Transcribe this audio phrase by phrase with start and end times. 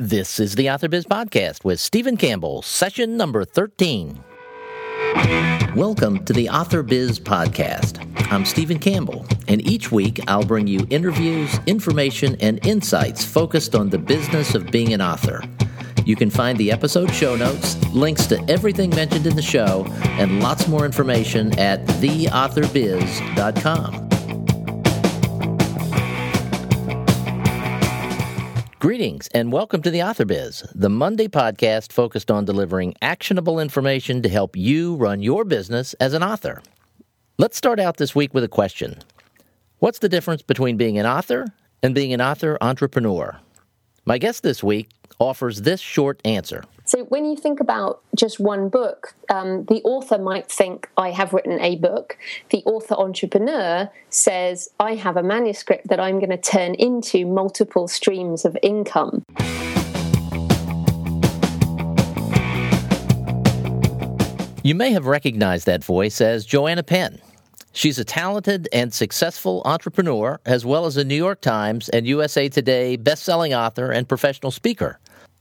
[0.00, 4.18] This is the AuthorBiz Podcast with Stephen Campbell, session number 13.
[5.76, 8.02] Welcome to the AuthorBiz Podcast.
[8.32, 13.90] I'm Stephen Campbell, and each week I'll bring you interviews, information, and insights focused on
[13.90, 15.42] the business of being an author.
[16.06, 20.42] You can find the episode show notes, links to everything mentioned in the show, and
[20.42, 24.09] lots more information at theauthorbiz.com.
[28.80, 34.22] Greetings and welcome to the Author Biz, the Monday podcast focused on delivering actionable information
[34.22, 36.62] to help you run your business as an author.
[37.36, 38.96] Let's start out this week with a question
[39.80, 41.48] What's the difference between being an author
[41.82, 43.38] and being an author entrepreneur?
[44.06, 44.88] My guest this week
[45.18, 46.64] offers this short answer.
[46.90, 51.32] So, when you think about just one book, um, the author might think, I have
[51.32, 52.18] written a book.
[52.48, 57.86] The author entrepreneur says, I have a manuscript that I'm going to turn into multiple
[57.86, 59.22] streams of income.
[64.64, 67.20] You may have recognized that voice as Joanna Penn.
[67.72, 72.48] She's a talented and successful entrepreneur, as well as a New York Times and USA
[72.48, 74.98] Today best-selling author and professional speaker.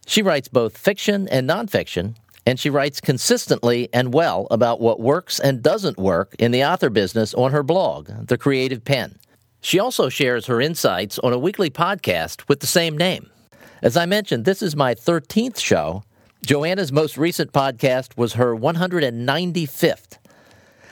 [0.10, 5.40] She writes both fiction and nonfiction, and she writes consistently and well about what works
[5.40, 9.20] and doesn't work in the author business on her blog, The Creative Penn.
[9.62, 13.30] She also shares her insights on a weekly podcast with the same name.
[13.84, 16.02] As I mentioned, this is my 13th show.
[16.44, 20.18] Joanna's most recent podcast was her 195th.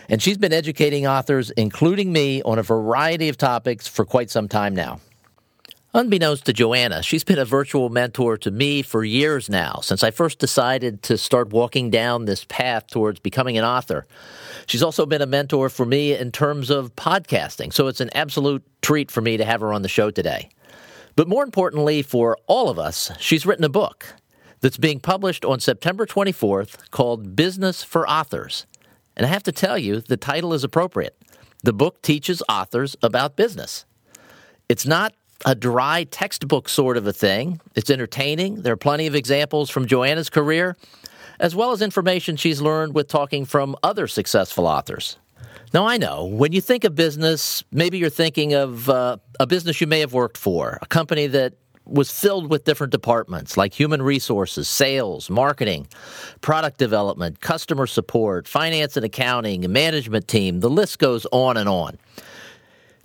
[0.10, 4.48] And she's been educating authors, including me, on a variety of topics for quite some
[4.48, 5.00] time now.
[5.94, 10.12] Unbeknownst to Joanna, she's been a virtual mentor to me for years now, since I
[10.12, 14.06] first decided to start walking down this path towards becoming an author.
[14.66, 18.64] She's also been a mentor for me in terms of podcasting, so it's an absolute
[18.82, 20.50] treat for me to have her on the show today.
[21.16, 24.14] But more importantly, for all of us, she's written a book
[24.60, 28.66] that's being published on September 24th called Business for Authors.
[29.16, 31.18] And I have to tell you, the title is appropriate.
[31.64, 33.86] The book teaches authors about business.
[34.70, 35.14] It's not
[35.46, 37.62] a dry textbook sort of a thing.
[37.76, 38.62] It's entertaining.
[38.62, 40.76] There are plenty of examples from Joanna's career,
[41.40, 45.18] as well as information she's learned with talking from other successful authors.
[45.74, 49.82] Now, I know when you think of business, maybe you're thinking of uh, a business
[49.82, 54.02] you may have worked for, a company that was filled with different departments like human
[54.02, 55.88] resources, sales, marketing,
[56.42, 60.60] product development, customer support, finance and accounting, management team.
[60.60, 61.98] The list goes on and on.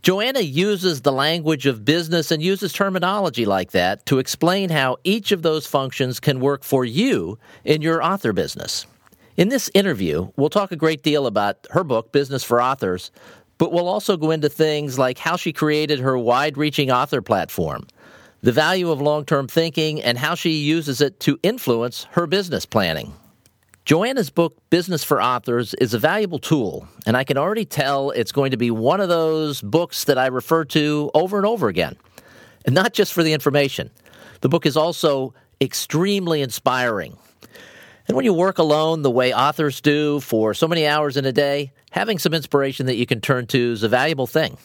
[0.02, 5.30] Joanna uses the language of business and uses terminology like that to explain how each
[5.30, 8.84] of those functions can work for you in your author business.
[9.36, 13.12] In this interview, we'll talk a great deal about her book, Business for Authors,
[13.58, 17.86] but we'll also go into things like how she created her wide reaching author platform,
[18.40, 22.66] the value of long term thinking, and how she uses it to influence her business
[22.66, 23.14] planning.
[23.84, 28.30] Joanna's book, Business for Authors, is a valuable tool, and I can already tell it's
[28.30, 31.96] going to be one of those books that I refer to over and over again.
[32.64, 33.90] And not just for the information.
[34.40, 37.16] The book is also extremely inspiring.
[38.06, 41.32] And when you work alone the way authors do for so many hours in a
[41.32, 44.58] day, having some inspiration that you can turn to is a valuable thing.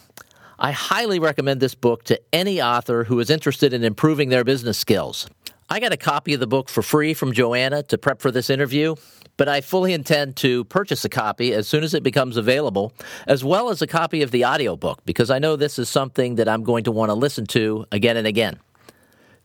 [0.59, 4.77] I highly recommend this book to any author who is interested in improving their business
[4.77, 5.27] skills.
[5.69, 8.49] I got a copy of the book for free from Joanna to prep for this
[8.49, 8.95] interview,
[9.35, 12.93] but I fully intend to purchase a copy as soon as it becomes available,
[13.27, 16.47] as well as a copy of the audiobook, because I know this is something that
[16.47, 18.59] I'm going to want to listen to again and again.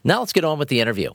[0.05, 1.11] Now let's get on with the interview.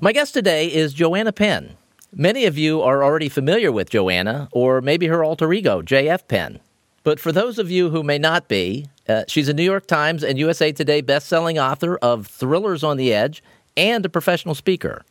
[0.00, 1.76] My guest today is Joanna Penn.
[2.12, 6.58] Many of you are already familiar with Joanna, or maybe her alter ego, JF Penn.
[7.02, 10.22] But for those of you who may not be, uh, she's a New York Times
[10.22, 13.42] and USA Today best-selling author of Thrillers on the Edge
[13.76, 15.04] and a professional speaker.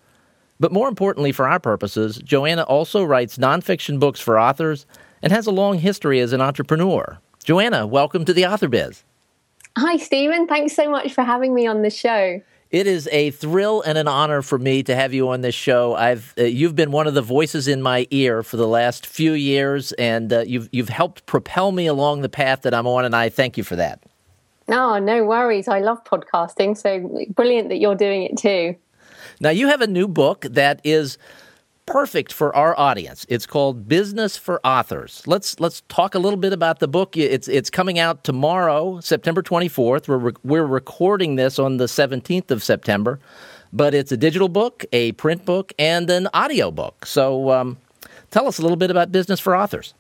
[0.59, 4.85] But more importantly for our purposes, Joanna also writes nonfiction books for authors
[5.21, 7.19] and has a long history as an entrepreneur.
[7.43, 9.03] Joanna, welcome to the Author Biz.
[9.77, 10.47] Hi, Stephen.
[10.47, 12.41] Thanks so much for having me on the show.
[12.71, 15.95] It is a thrill and an honor for me to have you on this show.
[15.95, 19.33] I've uh, you've been one of the voices in my ear for the last few
[19.33, 23.16] years, and uh, you've you've helped propel me along the path that I'm on, and
[23.16, 24.03] I thank you for that.
[24.67, 25.67] No, no worries.
[25.67, 28.75] I love podcasting, so brilliant that you're doing it too.
[29.39, 31.17] Now you have a new book that is
[31.90, 33.26] perfect for our audience.
[33.30, 35.24] It's called Business for Authors.
[35.26, 37.18] Let's let's talk a little bit about the book.
[37.18, 40.08] It's it's coming out tomorrow, September 24th.
[40.08, 43.20] We're re- we're recording this on the 17th of September,
[43.74, 47.08] but it's a digital book, a print book, and an audio book.
[47.08, 47.78] So um,
[48.30, 49.96] tell us a little bit about Business for Authors.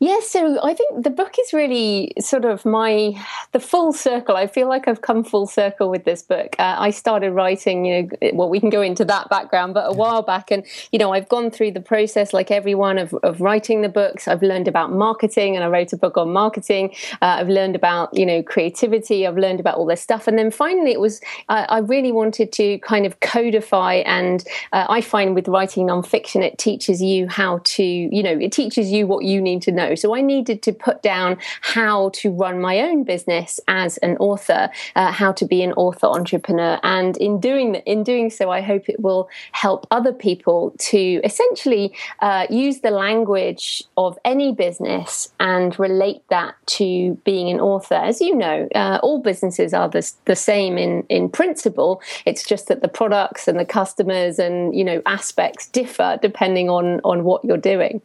[0.00, 3.14] Yes, so I think the book is really sort of my
[3.52, 4.36] the full circle.
[4.36, 6.56] I feel like I've come full circle with this book.
[6.58, 9.92] Uh, I started writing, you know, well, we can go into that background, but a
[9.92, 13.82] while back, and you know, I've gone through the process like everyone of, of writing
[13.82, 14.26] the books.
[14.26, 16.92] I've learned about marketing, and I wrote a book on marketing.
[17.22, 19.26] Uh, I've learned about you know creativity.
[19.28, 22.52] I've learned about all this stuff, and then finally, it was uh, I really wanted
[22.54, 24.02] to kind of codify.
[24.04, 28.50] And uh, I find with writing nonfiction, it teaches you how to, you know, it
[28.50, 32.30] teaches you what you need to know So I needed to put down how to
[32.30, 37.16] run my own business as an author, uh, how to be an author entrepreneur, and
[37.18, 42.46] in doing in doing so, I hope it will help other people to essentially uh,
[42.50, 47.94] use the language of any business and relate that to being an author.
[47.94, 52.02] As you know, uh, all businesses are the, the same in in principle.
[52.26, 57.00] It's just that the products and the customers and you know aspects differ depending on
[57.04, 58.00] on what you're doing.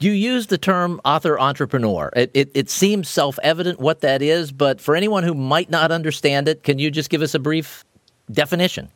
[0.00, 2.12] You use the term author entrepreneur.
[2.14, 5.90] It, it, it seems self evident what that is, but for anyone who might not
[5.90, 7.84] understand it, can you just give us a brief
[8.30, 8.90] definition?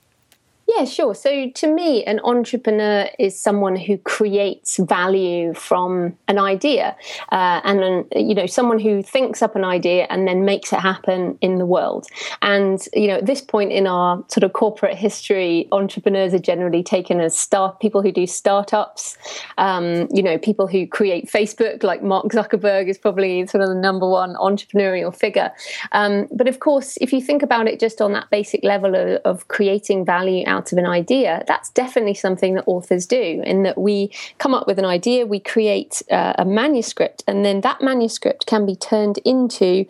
[0.76, 1.14] Yeah, sure.
[1.14, 6.96] So to me, an entrepreneur is someone who creates value from an idea,
[7.30, 10.78] uh, and then you know someone who thinks up an idea and then makes it
[10.78, 12.06] happen in the world.
[12.42, 16.82] And you know, at this point in our sort of corporate history, entrepreneurs are generally
[16.82, 19.18] taken as start people who do startups.
[19.58, 23.74] Um, you know, people who create Facebook, like Mark Zuckerberg, is probably sort of the
[23.74, 25.50] number one entrepreneurial figure.
[25.90, 29.20] Um, but of course, if you think about it just on that basic level of,
[29.24, 33.76] of creating value out of an idea, that's definitely something that authors do, in that
[33.76, 38.46] we come up with an idea, we create uh, a manuscript, and then that manuscript
[38.46, 39.86] can be turned into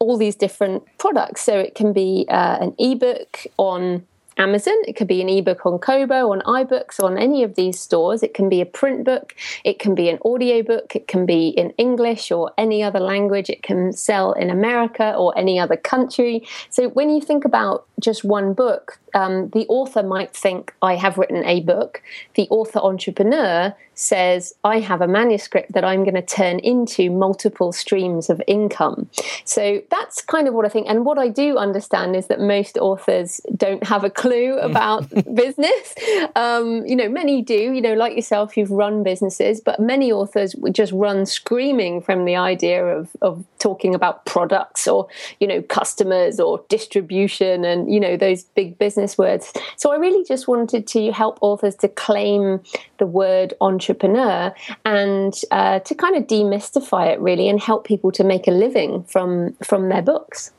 [0.00, 1.42] all these different products.
[1.42, 4.06] So it can be uh, an ebook on
[4.36, 4.74] Amazon.
[4.88, 8.22] It could be an ebook on Kobo, on iBooks, on any of these stores.
[8.22, 9.34] It can be a print book.
[9.64, 10.96] It can be an audio book.
[10.96, 13.48] It can be in English or any other language.
[13.48, 16.46] It can sell in America or any other country.
[16.68, 21.16] So when you think about just one book, um, the author might think, I have
[21.16, 22.02] written a book.
[22.34, 27.72] The author entrepreneur says, I have a manuscript that I'm going to turn into multiple
[27.72, 29.08] streams of income.
[29.44, 30.88] So that's kind of what I think.
[30.88, 35.94] And what I do understand is that most authors don't have a clue about business.
[36.34, 40.56] Um, you know, many do, you know, like yourself, you've run businesses, but many authors
[40.56, 45.06] would just run screaming from the idea of, of talking about products or,
[45.38, 49.52] you know, customers or distribution and, you know, those big business words.
[49.76, 52.60] So I really just wanted to help authors to claim
[52.98, 54.54] the word entrepreneur
[54.84, 59.04] and uh, to kind of demystify it really and help people to make a living
[59.04, 60.52] from from their books.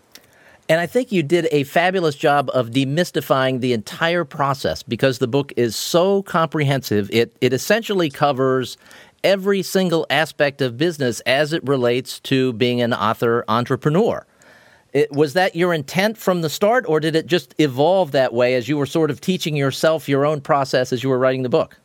[0.68, 5.28] And I think you did a fabulous job of demystifying the entire process because the
[5.28, 7.10] book is so comprehensive.
[7.12, 8.78] It it essentially covers
[9.24, 14.26] every single aspect of business as it relates to being an author entrepreneur.
[14.96, 18.56] It, was that your intent from the start, or did it just evolve that way
[18.56, 21.50] as you were sort of teaching yourself your own process as you were writing the
[21.50, 21.78] book?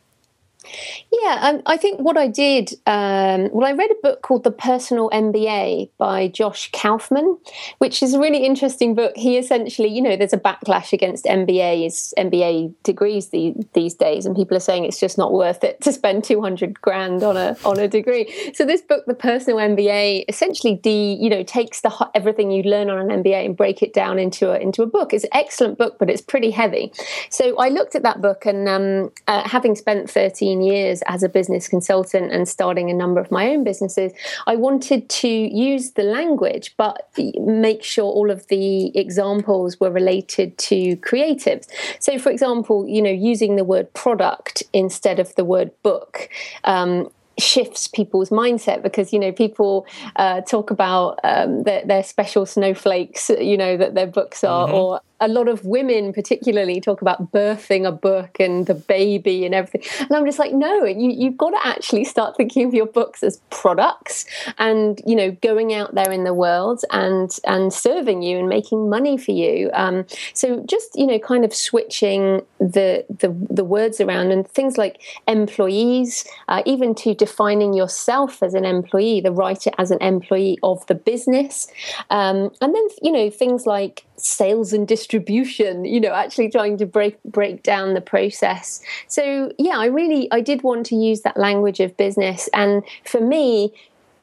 [1.11, 4.51] Yeah, um, I think what I did, um, well, I read a book called The
[4.51, 7.37] Personal MBA by Josh Kaufman,
[7.79, 9.15] which is a really interesting book.
[9.15, 14.35] He essentially, you know, there's a backlash against MBAs, MBA degrees the, these days, and
[14.35, 17.79] people are saying it's just not worth it to spend 200 grand on a on
[17.79, 18.51] a degree.
[18.53, 22.89] So this book, The Personal MBA, essentially de, you know, takes the everything you learn
[22.89, 25.13] on an MBA and break it down into a into a book.
[25.13, 26.93] It's an excellent book, but it's pretty heavy.
[27.29, 31.29] So I looked at that book, and um, uh, having spent 13 years as a
[31.29, 34.11] business consultant and starting a number of my own businesses,
[34.47, 40.57] I wanted to use the language, but make sure all of the examples were related
[40.57, 41.67] to creatives.
[41.99, 46.29] So, for example, you know, using the word product instead of the word book.
[46.63, 47.09] Um,
[47.41, 53.29] shifts people's mindset because you know people uh, talk about um, their, their, special snowflakes
[53.29, 54.75] you know that their books are mm-hmm.
[54.75, 59.53] or a lot of women particularly talk about birthing a book and the baby and
[59.53, 62.87] everything and i'm just like no you, you've got to actually start thinking of your
[62.87, 64.25] books as products
[64.57, 68.89] and you know going out there in the world and and serving you and making
[68.89, 74.01] money for you um, so just you know kind of switching the the, the words
[74.01, 79.71] around and things like employees uh, even to defining yourself as an employee the writer
[79.77, 81.67] as an employee of the business.
[82.09, 86.85] Um, and then you know things like sales and distribution you know actually trying to
[86.85, 88.81] break break down the process.
[89.07, 92.49] So yeah i really i did want to use that language of business.
[92.53, 93.73] And for me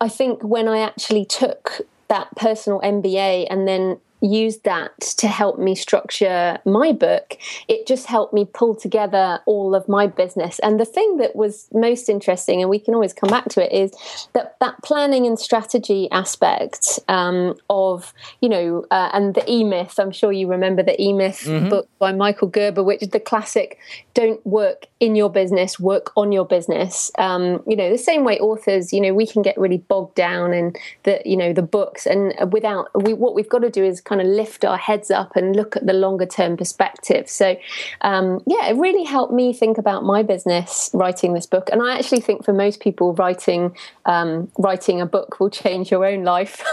[0.01, 5.59] i think when i actually took that personal MBA and then used that to help
[5.59, 7.39] me structure my book.
[7.69, 10.59] It just helped me pull together all of my business.
[10.61, 13.73] And the thing that was most interesting, and we can always come back to it,
[13.73, 19.65] is that that planning and strategy aspect um, of, you know, uh, and the E
[19.65, 19.99] Myth.
[19.99, 21.69] I'm sure you remember the E Myth mm-hmm.
[21.69, 23.79] book by Michael Gerber, which is the classic
[24.15, 27.13] don't work in your business, work on your business.
[27.19, 30.53] Um, you know, the same way authors, you know, we can get really bogged down
[30.53, 34.01] in the, you know, the books and without, we, what we've got to do is
[34.09, 37.29] kind of lift our heads up and look at the longer term perspective.
[37.29, 37.57] So,
[38.01, 41.69] um, yeah, it really helped me think about my business writing this book.
[41.71, 46.05] And I actually think for most people, writing, um, writing a book will change your
[46.07, 46.65] own life.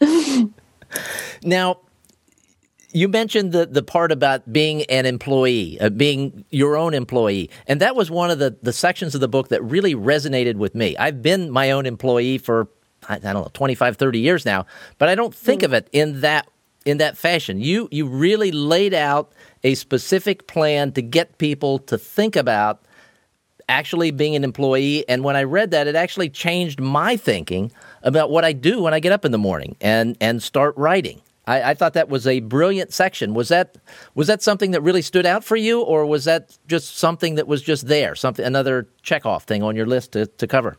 [1.42, 1.78] now,
[2.92, 7.50] you mentioned the, the part about being an employee, uh, being your own employee.
[7.66, 10.74] And that was one of the, the sections of the book that really resonated with
[10.74, 10.96] me.
[10.96, 12.68] I've been my own employee for,
[13.08, 14.66] I, don't know, 25, 30 years now,
[14.98, 15.66] but I don't think mm.
[15.66, 16.48] of it in that
[16.84, 17.60] in that fashion.
[17.60, 19.32] You you really laid out
[19.64, 22.82] a specific plan to get people to think about
[23.68, 25.06] actually being an employee.
[25.08, 27.70] And when I read that, it actually changed my thinking
[28.02, 31.20] about what I do when I get up in the morning and, and start writing.
[31.46, 33.32] I, I, thought that was a brilliant section.
[33.34, 33.78] Was that
[34.14, 37.46] was that something that really stood out for you, or was that just something that
[37.46, 40.76] was just there, something another checkoff thing on your list to, to cover?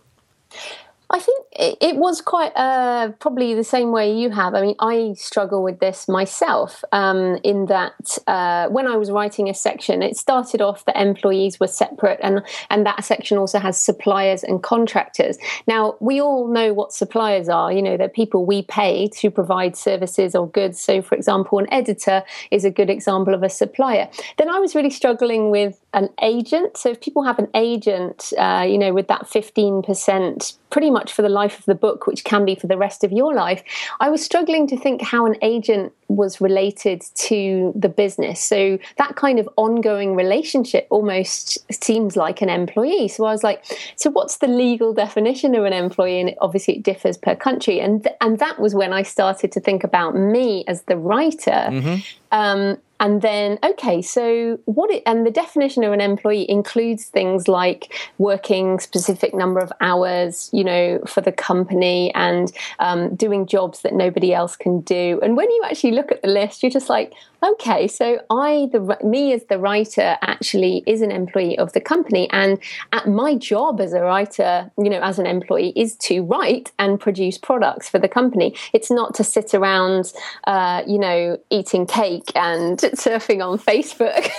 [1.12, 4.54] I think it, was quite uh, probably the same way you have.
[4.54, 9.50] I mean, I struggle with this myself um, in that uh, when I was writing
[9.50, 13.82] a section, it started off that employees were separate, and and that section also has
[13.82, 15.38] suppliers and contractors.
[15.68, 17.74] Now we all know what suppliers are.
[17.74, 20.80] You know, they're people we pay to provide services or goods.
[20.80, 24.10] So, for example, an editor is a good example of a supplier.
[24.38, 26.78] Then I was really struggling with an agent.
[26.78, 31.14] So if people have an agent, uh, you know, with that fifteen percent pretty much
[31.14, 33.64] for the life of the book, which can be for the rest of your life,
[34.00, 38.44] I was struggling to think how an agent was related to the business.
[38.44, 43.08] So that kind of ongoing relationship almost seems like an employee.
[43.08, 43.64] So I was like,
[43.96, 46.20] so what's the legal definition of an employee?
[46.20, 47.80] And obviously it differs per country.
[47.80, 51.52] And th- and that was when I started to think about me as the writer.
[51.52, 51.96] Mm-hmm.
[52.32, 57.48] Um, and then okay so what it and the definition of an employee includes things
[57.48, 63.82] like working specific number of hours you know for the company and um, doing jobs
[63.82, 66.90] that nobody else can do and when you actually look at the list you're just
[66.90, 67.14] like
[67.44, 72.30] okay so i the me as the writer actually is an employee of the company
[72.32, 72.60] and
[72.94, 77.00] at my job as a writer you know as an employee is to write and
[77.00, 80.14] produce products for the company it's not to sit around
[80.46, 84.30] uh, you know eating cake and surfing on Facebook.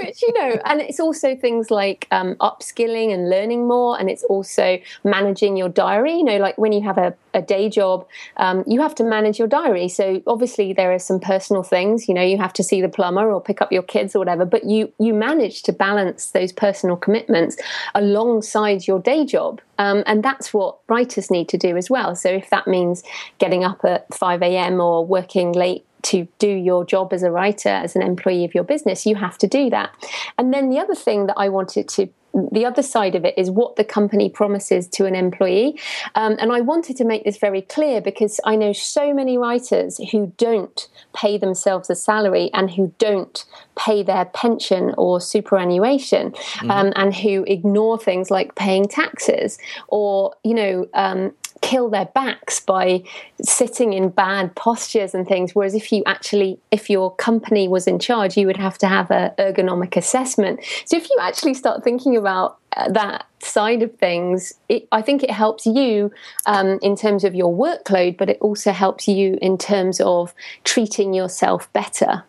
[0.00, 4.24] which you know and it's also things like um, upskilling and learning more and it's
[4.24, 6.14] also managing your diary.
[6.14, 9.38] You know like when you have a, a day job um, you have to manage
[9.38, 9.88] your diary.
[9.88, 13.30] So obviously there are some personal things you know you have to see the plumber
[13.30, 16.96] or pick up your kids or whatever but you you manage to balance those personal
[16.96, 17.56] commitments
[17.94, 19.60] alongside your day job.
[19.78, 22.16] Um, and that's what writers need to do as well.
[22.16, 23.02] So if that means
[23.38, 27.68] getting up at 5 a.m or working late to do your job as a writer,
[27.68, 29.90] as an employee of your business, you have to do that.
[30.36, 32.08] And then the other thing that I wanted to
[32.52, 35.78] the other side of it is what the company promises to an employee.
[36.14, 39.98] Um, and I wanted to make this very clear because I know so many writers
[40.12, 43.44] who don't pay themselves a salary and who don't
[43.76, 46.70] pay their pension or superannuation mm-hmm.
[46.70, 52.60] um, and who ignore things like paying taxes or, you know, um, kill their backs
[52.60, 53.02] by
[53.42, 57.98] sitting in bad postures and things whereas if you actually if your company was in
[57.98, 60.60] charge you would have to have an ergonomic assessment.
[60.84, 65.22] So if you actually start thinking about uh, that side of things it, i think
[65.22, 66.10] it helps you
[66.46, 70.34] um, in terms of your workload but it also helps you in terms of
[70.64, 72.24] treating yourself better.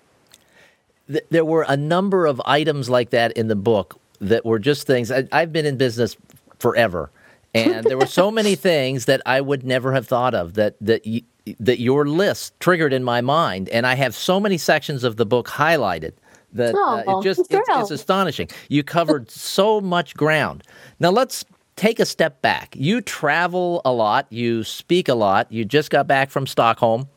[1.08, 5.12] There were a number of items like that in the book that were just things
[5.12, 6.16] I, i've been in business
[6.60, 7.10] forever
[7.54, 11.02] and there were so many things that I would never have thought of that that
[11.06, 11.24] y-
[11.60, 15.26] that your list triggered in my mind, and I have so many sections of the
[15.26, 16.14] book highlighted
[16.54, 18.50] that uh, it just it's, it's astonishing.
[18.70, 20.64] You covered so much ground.
[21.00, 22.76] Now let's take a step back.
[22.76, 25.52] You travel a lot, you speak a lot.
[25.52, 27.08] You just got back from Stockholm.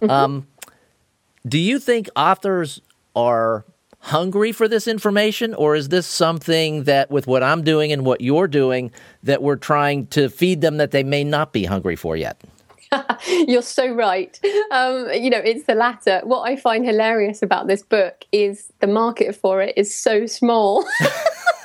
[0.00, 0.10] Mm-hmm.
[0.10, 0.46] Um,
[1.46, 2.80] do you think authors
[3.14, 3.64] are
[4.08, 8.20] hungry for this information, or is this something that, with what I'm doing and what
[8.20, 8.90] you're doing,
[9.22, 12.42] that we're trying to feed them that they may not be hungry for yet?
[13.28, 14.38] You're so right.
[14.70, 16.20] Um, you know, it's the latter.
[16.24, 20.86] What I find hilarious about this book is the market for it is so small.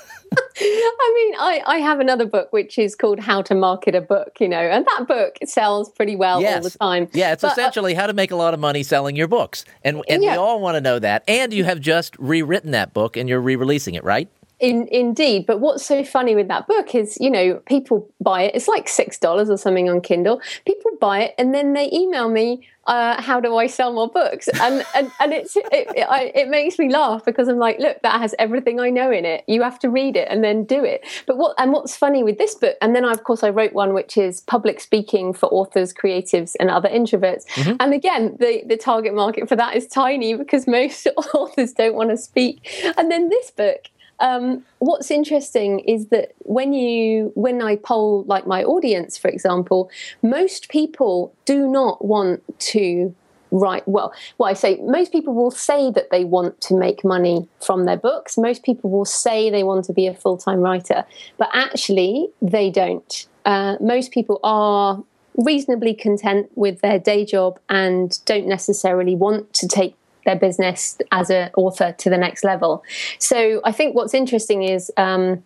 [0.59, 4.37] I mean, I, I have another book which is called How to Market a Book,
[4.39, 6.55] you know, and that book sells pretty well yes.
[6.55, 7.09] all the time.
[7.13, 9.27] Yeah, it's but, uh, essentially uh, how to make a lot of money selling your
[9.27, 9.65] books.
[9.83, 10.33] And and yeah.
[10.33, 11.23] we all want to know that.
[11.27, 14.29] And you have just rewritten that book and you're re-releasing it, right?
[14.63, 18.55] In, indeed, but what's so funny with that book is, you know, people buy it.
[18.55, 20.39] It's like six dollars or something on Kindle.
[20.65, 24.47] People buy it, and then they email me, uh, "How do I sell more books?"
[24.61, 28.01] And and, and it's it, it, I, it, makes me laugh because I'm like, look,
[28.03, 29.43] that has everything I know in it.
[29.49, 31.03] You have to read it and then do it.
[31.27, 33.73] But what and what's funny with this book, and then I, of course I wrote
[33.73, 37.45] one which is public speaking for authors, creatives, and other introverts.
[37.55, 37.75] Mm-hmm.
[37.81, 42.11] And again, the the target market for that is tiny because most authors don't want
[42.11, 42.65] to speak.
[42.95, 43.89] And then this book
[44.19, 49.89] um, what's interesting is that when you when I poll like my audience, for example,
[50.21, 53.13] most people do not want to
[53.55, 57.47] write well well i say most people will say that they want to make money
[57.61, 58.35] from their books.
[58.35, 61.05] Most people will say they want to be a full-time writer
[61.37, 63.27] but actually they don't.
[63.45, 65.03] Uh, most people are
[65.37, 71.29] reasonably content with their day job and don't necessarily want to take their business as
[71.29, 72.83] an author to the next level.
[73.19, 74.91] So I think what's interesting is.
[74.97, 75.43] Um,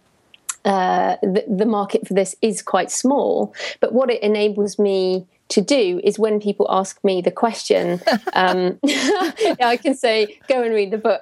[0.66, 5.62] uh, the, the, market for this is quite small, but what it enables me to
[5.62, 8.02] do is when people ask me the question,
[8.34, 11.22] um, I can say, "Go and read the book."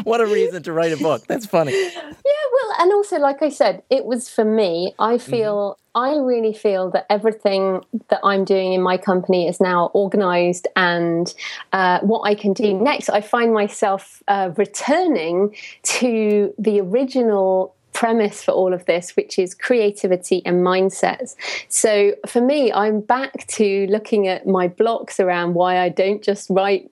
[0.04, 1.26] what a reason to write a book!
[1.26, 1.72] That's funny.
[1.72, 4.94] Yeah, well, and also, like I said, it was for me.
[4.98, 5.30] I mm-hmm.
[5.30, 5.86] feel mm-hmm.
[5.96, 11.32] I really feel that everything that I'm doing in my company is now organized and
[11.72, 13.08] uh, what I can do next.
[13.08, 19.54] I find myself uh, returning to the original premise for all of this, which is
[19.54, 21.34] creativity and mindsets.
[21.68, 26.50] So for me, I'm back to looking at my blocks around why I don't just
[26.50, 26.90] write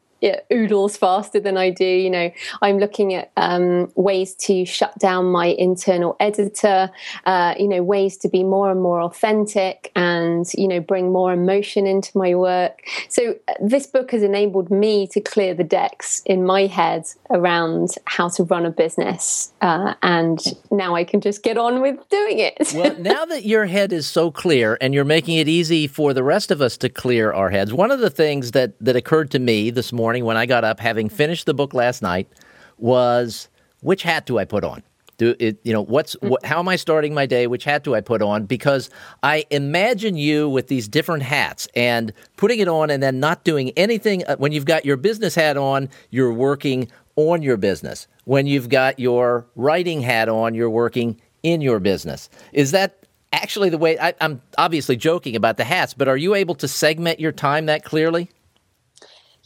[0.53, 1.85] oodles faster than I do.
[1.85, 2.31] You know,
[2.63, 6.91] I'm looking at um, ways to shut down my internal editor.
[7.27, 11.33] Uh, you know, ways to be more and more authentic, and you know, bring more
[11.33, 12.83] emotion into my work.
[13.09, 17.91] So uh, this book has enabled me to clear the decks in my head around
[18.07, 20.41] how to run a business, uh, and
[20.71, 22.73] now I can just get on with doing it.
[22.75, 26.23] well, now that your head is so clear, and you're making it easy for the
[26.23, 29.39] rest of us to clear our heads, one of the things that that occurred to
[29.39, 32.29] me this morning morning when I got up, having finished the book last night,
[32.77, 33.49] was
[33.81, 34.83] which hat do I put on?
[35.17, 37.47] Do it, you know what's what, how am I starting my day?
[37.47, 38.45] Which hat do I put on?
[38.45, 38.91] Because
[39.23, 43.71] I imagine you with these different hats and putting it on and then not doing
[43.79, 44.27] anything.
[44.27, 48.07] Uh, when you've got your business hat on, you're working on your business.
[48.25, 52.29] When you've got your writing hat on, you're working in your business.
[52.53, 53.99] Is that actually the way?
[53.99, 57.65] I, I'm obviously joking about the hats, but are you able to segment your time
[57.67, 58.29] that clearly?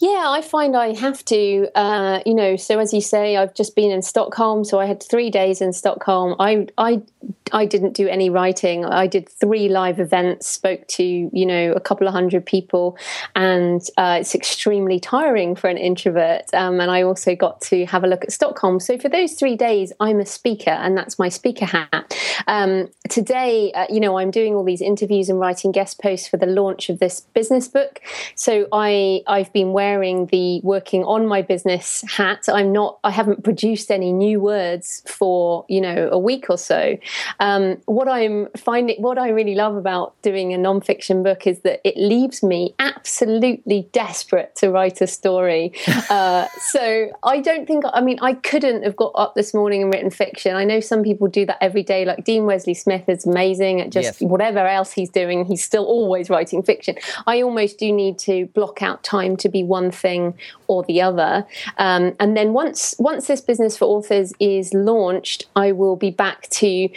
[0.00, 2.54] Yeah, I find I have to, uh, you know.
[2.54, 5.72] So as you say, I've just been in Stockholm, so I had three days in
[5.72, 6.36] Stockholm.
[6.38, 7.02] I I
[7.50, 8.84] I didn't do any writing.
[8.84, 12.96] I did three live events, spoke to you know a couple of hundred people,
[13.34, 16.42] and uh, it's extremely tiring for an introvert.
[16.54, 18.78] Um, and I also got to have a look at Stockholm.
[18.78, 22.16] So for those three days, I'm a speaker, and that's my speaker hat.
[22.46, 26.36] Um, today, uh, you know, I'm doing all these interviews and writing guest posts for
[26.36, 28.00] the launch of this business book.
[28.36, 32.48] So I I've been wearing the working on my business hat.
[32.48, 32.98] I'm not.
[33.04, 36.96] I haven't produced any new words for you know a week or so.
[37.40, 41.80] Um, what I'm finding, what I really love about doing a nonfiction book is that
[41.84, 45.72] it leaves me absolutely desperate to write a story.
[46.10, 49.92] Uh, so I don't think, I mean, I couldn't have got up this morning and
[49.92, 50.56] written fiction.
[50.56, 53.90] I know some people do that every day, like Dean Wesley Smith is amazing at
[53.90, 54.30] just yes.
[54.30, 56.96] whatever else he's doing, he's still always writing fiction.
[57.26, 60.34] I almost do need to block out time to be one thing
[60.66, 61.46] or the other.
[61.78, 66.48] Um, and then once once this business for authors is launched, I will be back
[66.50, 66.88] to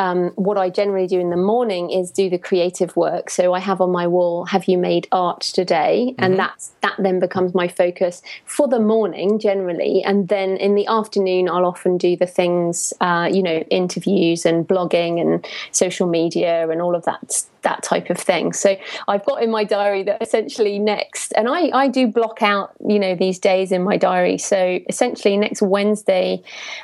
[0.00, 3.28] um, what I generally do in the morning is do the creative work.
[3.28, 6.38] So I have on my wall, "Have you made art today?" and mm-hmm.
[6.38, 10.02] that's that then becomes my focus for the morning generally.
[10.02, 14.66] And then in the afternoon, I'll often do the things, uh, you know, interviews and
[14.66, 18.52] blogging and social media and all of that that type of thing.
[18.52, 18.76] So
[19.08, 22.98] I've got in my diary that essentially next, and I, I do block out, you
[22.98, 24.38] know, these days in my diary.
[24.38, 26.42] So essentially next Wednesday,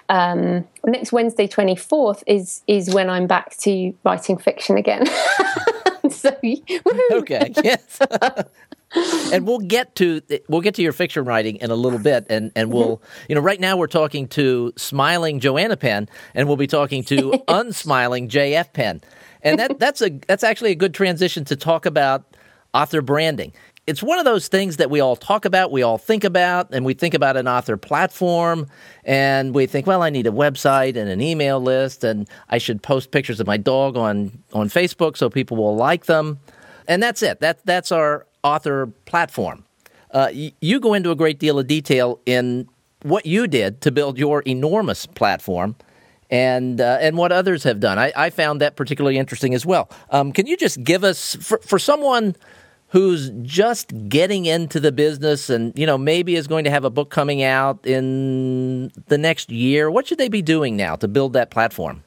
[0.08, 5.06] um, next Wednesday, 24th is, is when I'm back to writing fiction again.
[6.10, 6.36] so,
[7.12, 7.52] okay.
[7.64, 7.98] Yes.
[9.32, 12.52] and we'll get to we'll get to your fiction writing in a little bit, and
[12.54, 13.26] and we'll mm-hmm.
[13.28, 17.32] you know right now we're talking to smiling Joanna Penn, and we'll be talking to
[17.48, 19.00] unsmiling JF Penn
[19.46, 22.36] and that that's a that's actually a good transition to talk about
[22.74, 23.52] author branding.
[23.86, 26.84] It's one of those things that we all talk about, we all think about, and
[26.84, 28.66] we think about an author platform,
[29.04, 32.82] and we think, well, I need a website and an email list, and I should
[32.82, 36.40] post pictures of my dog on on Facebook so people will like them,
[36.88, 37.40] and that's it.
[37.40, 39.64] That that's our author platform.
[40.10, 42.68] Uh, y- you go into a great deal of detail in
[43.02, 45.76] what you did to build your enormous platform.
[46.28, 49.88] And uh, and what others have done, I, I, found that particularly interesting as well.
[50.10, 52.34] Um, can you just give us for, for someone
[52.88, 56.90] who's just getting into the business and you know maybe is going to have a
[56.90, 61.32] book coming out in the next year what should they be doing now to build
[61.32, 62.02] that platform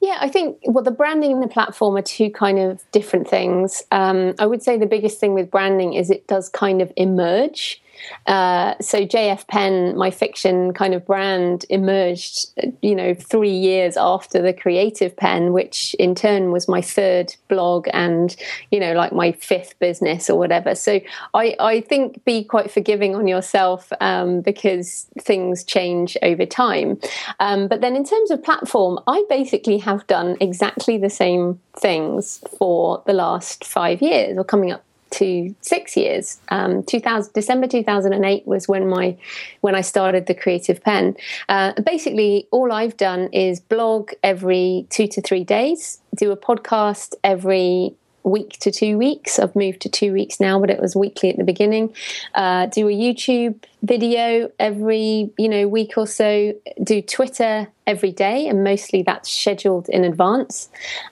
[0.00, 3.82] yeah, I think well, the branding and the platform are two kind of different things.
[3.90, 7.82] Um, I would say the biggest thing with branding is it does kind of emerge.
[8.26, 12.48] Uh, so JF Penn, my fiction kind of brand, emerged,
[12.82, 17.88] you know, three years after the Creative Penn, which in turn was my third blog
[17.92, 18.36] and,
[18.70, 20.74] you know, like my fifth business or whatever.
[20.74, 21.00] So
[21.34, 27.00] I, I think be quite forgiving on yourself um, because things change over time.
[27.40, 32.42] Um, but then in terms of platform, I basically have done exactly the same things
[32.58, 36.40] for the last five years or coming up to six years.
[36.48, 39.16] Um, 2000, December 2008 was when my
[39.60, 41.16] when I started the Creative Penn.
[41.48, 47.14] Uh, basically, all I've done is blog every two to three days, do a podcast
[47.24, 49.38] every week to two weeks.
[49.38, 51.94] I've moved to two weeks now, but it was weekly at the beginning.
[52.34, 56.54] Uh, do a YouTube video every you know week or so.
[56.82, 60.68] Do Twitter every day, and mostly that's scheduled in advance.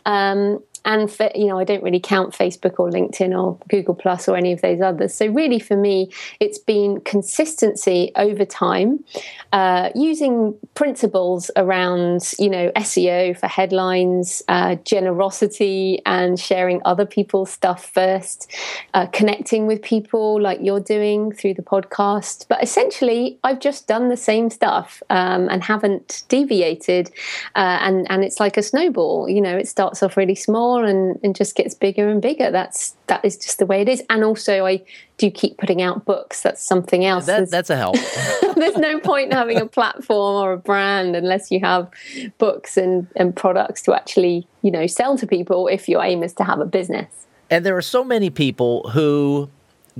[0.07, 4.27] Um, and for, you know i don't really count facebook or linkedin or google plus
[4.27, 5.15] or any of those others.
[5.15, 9.05] So really for me it's been consistency over time
[9.53, 17.51] uh, using principles around you know seo for headlines uh, generosity and sharing other people's
[17.51, 18.51] stuff first
[18.95, 22.47] uh, connecting with people like you're doing through the podcast.
[22.49, 27.11] But essentially i've just done the same stuff um, and haven't deviated
[27.55, 29.29] uh, and and it's like a snowball.
[29.29, 32.51] You know it starts off really small and, and just gets bigger and bigger.
[32.51, 34.03] That's that is just the way it is.
[34.11, 34.85] And also, I
[35.17, 36.43] do keep putting out books.
[36.43, 37.27] That's something else.
[37.27, 37.97] That, that's a help.
[38.57, 41.91] there's no point in having a platform or a brand unless you have
[42.39, 45.69] books and, and products to actually you know sell to people.
[45.69, 47.27] If your aim is to have a business.
[47.51, 49.49] And there are so many people who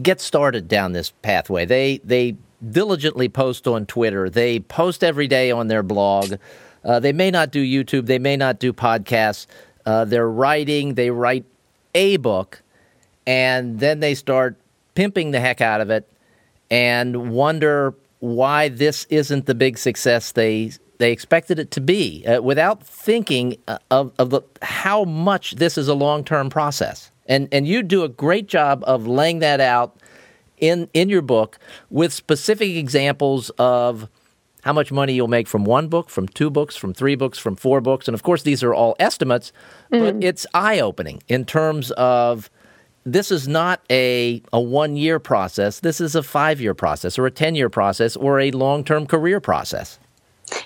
[0.03, 1.65] get started down this pathway.
[1.65, 2.37] They they
[2.71, 4.29] diligently post on Twitter.
[4.29, 6.35] They post every day on their blog.
[6.85, 8.07] Uh, they may not do YouTube.
[8.07, 9.47] They may not do podcasts
[9.89, 11.47] uh, they're writing, they write
[11.95, 12.61] a book,
[13.27, 14.59] and then they start
[14.95, 16.07] pimping the heck out of it
[16.71, 22.43] and wonder why this isn't the big success they they expected it to be uh,
[22.43, 27.11] without thinking uh, of, of the, how much this is a long-term process.
[27.27, 29.97] And, and you do a great job of laying that out
[30.59, 34.09] in, in your book with specific examples of
[34.63, 37.57] how much money you'll make from one book, from two books, from three books, from
[37.57, 38.09] four books.
[38.09, 39.53] And of course, these are all estimates,
[39.93, 40.01] mm.
[40.01, 42.51] but it's eye opening in terms of
[43.05, 45.81] this is not a, a one year process.
[45.81, 49.07] This is a five year process or a 10 year process or a long term
[49.07, 49.99] career process.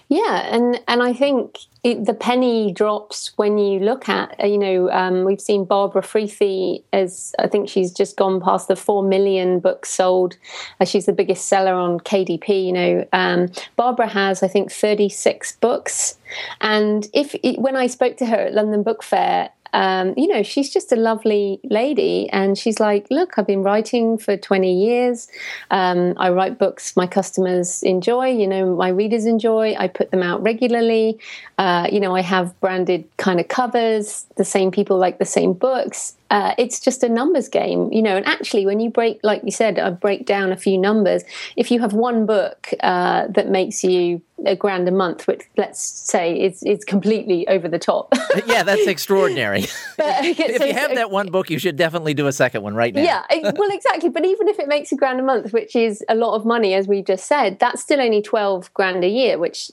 [0.08, 4.90] Yeah, and and I think it, the penny drops when you look at you know
[4.90, 9.60] um, we've seen Barbara Freethy as I think she's just gone past the four million
[9.60, 10.36] books sold.
[10.80, 12.66] Uh, she's the biggest seller on KDP.
[12.66, 16.18] You know, um, Barbara has I think thirty six books,
[16.60, 20.70] and if when I spoke to her at London Book Fair, um, you know, she's
[20.70, 22.28] just a lovely lady.
[22.30, 25.28] And she's like, Look, I've been writing for 20 years.
[25.70, 29.74] Um, I write books my customers enjoy, you know, my readers enjoy.
[29.78, 31.18] I put them out regularly.
[31.58, 34.26] Uh, you know, I have branded kind of covers.
[34.36, 36.16] The same people like the same books.
[36.30, 38.16] Uh, it's just a numbers game, you know.
[38.16, 41.24] And actually, when you break, like you said, I break down a few numbers.
[41.56, 45.80] If you have one book uh, that makes you a grand a month, which let's
[45.80, 48.12] say is is completely over the top.
[48.46, 49.62] yeah, that's extraordinary.
[49.96, 52.74] but, if so, you have that one book, you should definitely do a second one
[52.74, 53.02] right now.
[53.02, 54.08] Yeah, eh, well, exactly.
[54.08, 56.74] But even if it makes a grand a month, which is a lot of money,
[56.74, 59.70] as we just said, that's still only twelve grand a year, which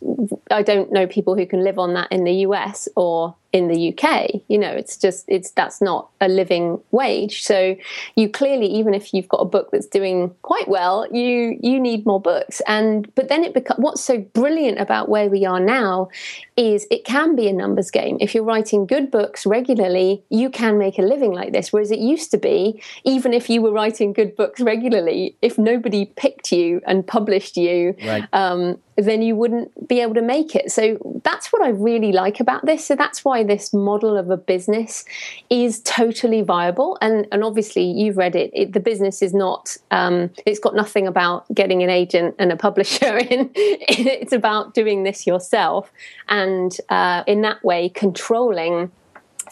[0.52, 3.94] I don't know people who can live on that in the US or in the
[3.94, 4.42] UK.
[4.48, 7.44] You know, it's just it's that's not a living wage.
[7.44, 7.76] So
[8.16, 12.06] you clearly, even if you've got a book that's doing quite well, you you need
[12.06, 12.62] more books.
[12.68, 16.10] And but then it becomes what's so brilliant about where we are now
[16.58, 18.18] is it can be a numbers game.
[18.20, 21.74] If you're writing good books regularly, you can make a living like this.
[21.74, 26.06] Whereas it used to be, even if you were writing good books regularly, if nobody
[26.06, 28.26] picked you and published you, right.
[28.34, 30.72] um, then you wouldn't be able to make it.
[30.72, 32.86] So that's what I really like about this.
[32.86, 35.06] So that's why this model of a business
[35.50, 36.98] is totally viable.
[37.02, 38.52] And and obviously you've read it.
[38.54, 39.78] it the business is not.
[39.92, 43.52] Um, it's got nothing about getting an agent and a publisher in.
[43.56, 45.92] it's about doing this yourself,
[46.28, 48.92] and uh, in that way controlling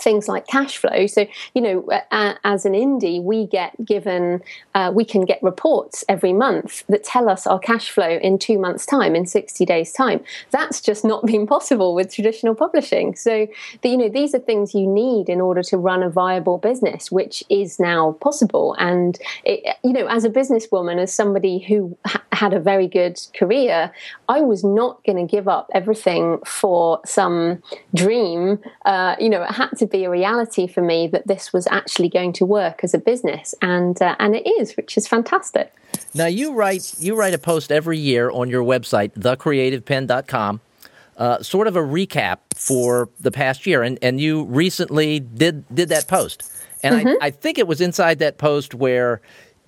[0.02, 1.08] things like cash flow.
[1.08, 4.42] So, you know, uh, as an indie, we get given,
[4.76, 8.60] uh, we can get reports every month that tell us our cash flow in two
[8.60, 10.24] months' time, in 60 days' time.
[10.52, 13.16] That's just not been possible with traditional publishing.
[13.16, 13.48] So,
[13.82, 17.12] the, you know, these are things you need in order to run a viable business,
[17.12, 18.76] which is now possible.
[18.80, 23.20] And, it, you know, as a businesswoman, as somebody who ha- had a very good
[23.38, 23.92] career,
[24.30, 27.62] I was not going to give up everything for some
[27.96, 28.60] dream.
[28.86, 32.10] Uh, you know, it had to be a reality for me that this was actually
[32.10, 35.74] going to work as a business, and uh, and it is, which is fantastic.
[36.14, 40.62] Now you write you write a post every year on your website, thecreativepenn.com,
[41.18, 45.90] uh, sort of a recap for the past year, and and you recently did did
[45.90, 46.44] that post,
[46.84, 47.08] and mm-hmm.
[47.22, 49.22] I, I think it was inside that post where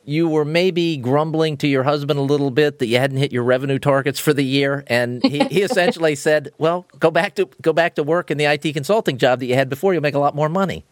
[0.10, 3.44] you were maybe grumbling to your husband a little bit that you hadn't hit your
[3.44, 7.74] revenue targets for the year, and he, he essentially said, "Well, go back to go
[7.74, 9.94] back to work in the IT consulting job that you had before.
[9.94, 10.84] You'll make a lot more money."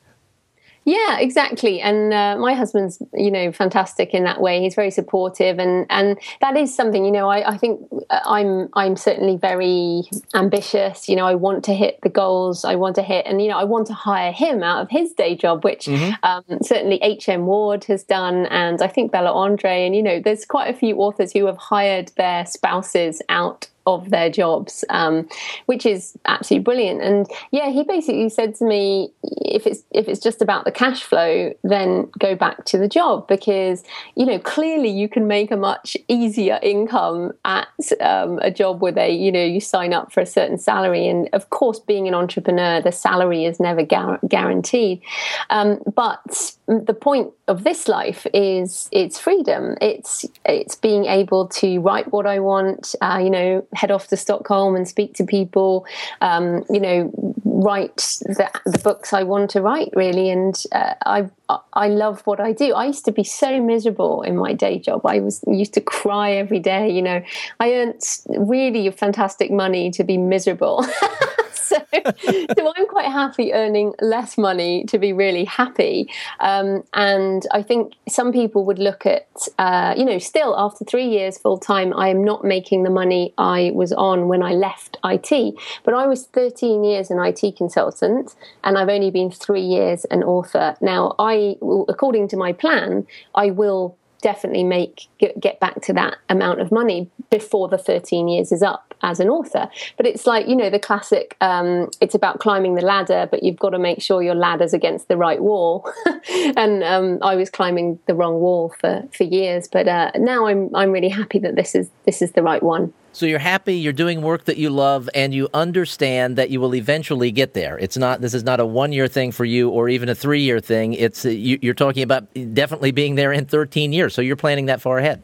[0.87, 1.81] Yeah, exactly.
[1.81, 4.61] And uh, my husband's, you know, fantastic in that way.
[4.61, 8.69] He's very supportive, and and that is something, you know, I, I think uh, I'm
[8.71, 11.09] I'm certainly very ambitious.
[11.09, 13.57] You know, I want to hit the goals I want to hit, and you know,
[13.57, 16.13] I want to hire him out of his day job, which mm-hmm.
[16.23, 17.27] um, certainly H.
[17.27, 17.47] M.
[17.47, 20.95] Ward has done, and I think Bella Andre, and you know, there's quite a few
[20.99, 25.27] authors who have hired their spouses out of their jobs, um,
[25.65, 27.01] which is absolutely brilliant.
[27.01, 31.01] And yeah, he basically said to me, if it's if it's just about the cash
[31.01, 33.83] flow, then go back to the job because
[34.15, 37.67] you know clearly you can make a much easier income at
[38.01, 41.29] um, a job where they you know you sign up for a certain salary, and
[41.31, 45.01] of course, being an entrepreneur, the salary is never gar- guaranteed.
[45.49, 49.75] Um, but the point of this life is it's freedom.
[49.81, 52.95] It's it's being able to write what I want.
[53.01, 55.85] Uh, you know head off to Stockholm and speak to people,
[56.21, 57.11] um, you know,
[57.45, 60.29] write the, the, books I want to write, really.
[60.29, 61.29] And uh, I,
[61.73, 62.73] I love what I do.
[62.73, 65.05] I used to be so miserable in my day job.
[65.05, 66.89] I was used to cry every day.
[66.89, 67.21] You know,
[67.59, 70.85] I earned really fantastic money to be miserable.
[72.21, 76.09] so, so I'm quite happy earning less money to be really happy.
[76.39, 79.27] Um, and I think some people would look at,
[79.59, 83.33] uh, you know, still after three years full time, I am not making the money
[83.37, 85.55] I was on when I left IT.
[85.83, 90.23] But I was 13 years an IT consultant, and I've only been three years an
[90.23, 90.75] author.
[90.81, 91.57] Now, I,
[91.89, 96.71] according to my plan, I will definitely make get, get back to that amount of
[96.71, 100.69] money before the 13 years is up as an author but it's like you know
[100.69, 104.35] the classic um, it's about climbing the ladder but you've got to make sure your
[104.35, 105.89] ladder's against the right wall
[106.57, 110.73] and um, i was climbing the wrong wall for for years but uh, now i'm
[110.75, 113.93] i'm really happy that this is this is the right one so you're happy, you're
[113.93, 117.75] doing work that you love, and you understand that you will eventually get there.
[117.79, 120.41] It's not this is not a one year thing for you, or even a three
[120.41, 120.93] year thing.
[120.93, 124.13] It's uh, you, are talking about definitely being there in 13 years.
[124.13, 125.23] So you're planning that far ahead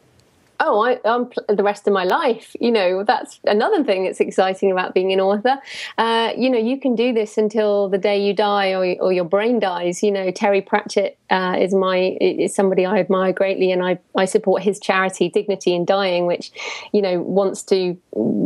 [0.60, 2.54] oh, I, am the rest of my life.
[2.60, 5.58] You know, that's another thing that's exciting about being an author.
[5.98, 9.24] Uh, you know, you can do this until the day you die or, or your
[9.24, 10.02] brain dies.
[10.02, 14.24] You know, Terry Pratchett uh, is my is somebody I admire greatly, and I I
[14.24, 16.52] support his charity, Dignity in Dying, which
[16.92, 17.96] you know wants to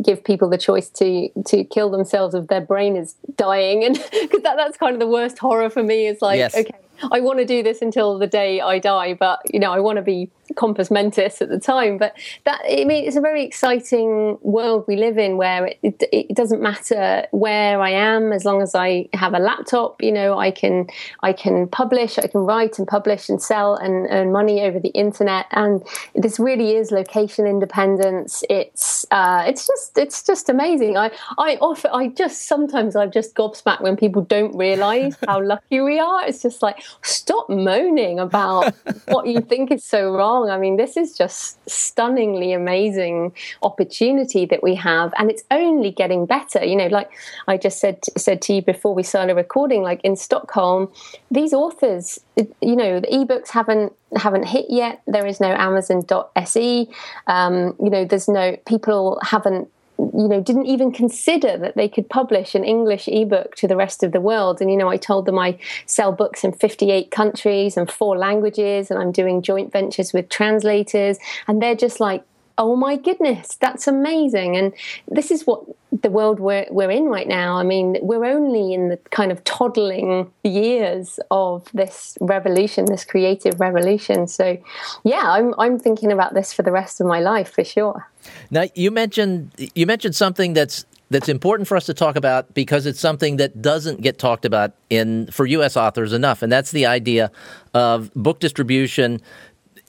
[0.03, 4.43] give people the choice to to kill themselves if their brain is dying, and because
[4.43, 6.07] that, that's kind of the worst horror for me.
[6.07, 6.57] Is like, yes.
[6.57, 6.75] okay
[7.13, 9.97] I want to do this until the day I die, but you know, I want
[9.97, 11.99] to be compos mentis at the time.
[11.99, 16.03] But that I mean, it's a very exciting world we live in, where it, it,
[16.13, 20.03] it, doesn't matter where I am as long as I have a laptop.
[20.03, 20.87] You know, I can
[21.23, 24.91] I can publish, I can write and publish and sell and earn money over the
[24.91, 25.47] internet.
[25.53, 25.83] And
[26.15, 28.45] this really is location independence.
[28.49, 30.97] It's uh, it's just it's just amazing.
[30.97, 35.81] I I often I just sometimes I'm just gobsmacked when people don't realise how lucky
[35.81, 36.27] we are.
[36.27, 38.75] It's just like stop moaning about
[39.09, 40.38] what you think is so wrong.
[40.47, 46.27] I mean, this is just stunningly amazing opportunity that we have, and it's only getting
[46.27, 46.65] better.
[46.65, 47.11] You know, like
[47.47, 50.93] I just said said to you before we started recording, like in Stockholm,
[51.31, 55.03] these authors, you know, the ebooks haven't haven't hit yet.
[55.07, 56.89] There is no Amazon.se.
[57.27, 62.09] Um, you know, there's no people haven't you know didn't even consider that they could
[62.09, 64.61] publish an english ebook to the rest of the world.
[64.61, 68.91] And you know i told them i sell books in 58 countries and four languages
[68.91, 71.19] and i'm doing joint ventures with translators.
[71.47, 72.23] And they're just like
[72.59, 74.57] oh my goodness, that's amazing.
[74.57, 74.75] And
[75.07, 77.57] this is what the world we're, we're in right now.
[77.57, 83.61] I mean, we're only in the kind of toddling years of this revolution, this creative
[83.61, 84.27] revolution.
[84.27, 84.59] So,
[85.05, 88.11] yeah, I'm, I'm thinking about this for the rest of my life for sure.
[88.51, 92.85] Now, you mentioned you mentioned something that's that's important for us to talk about because
[92.85, 95.77] it's something that doesn't get talked about in for U.S.
[95.77, 97.31] authors enough, and that's the idea
[97.73, 99.21] of book distribution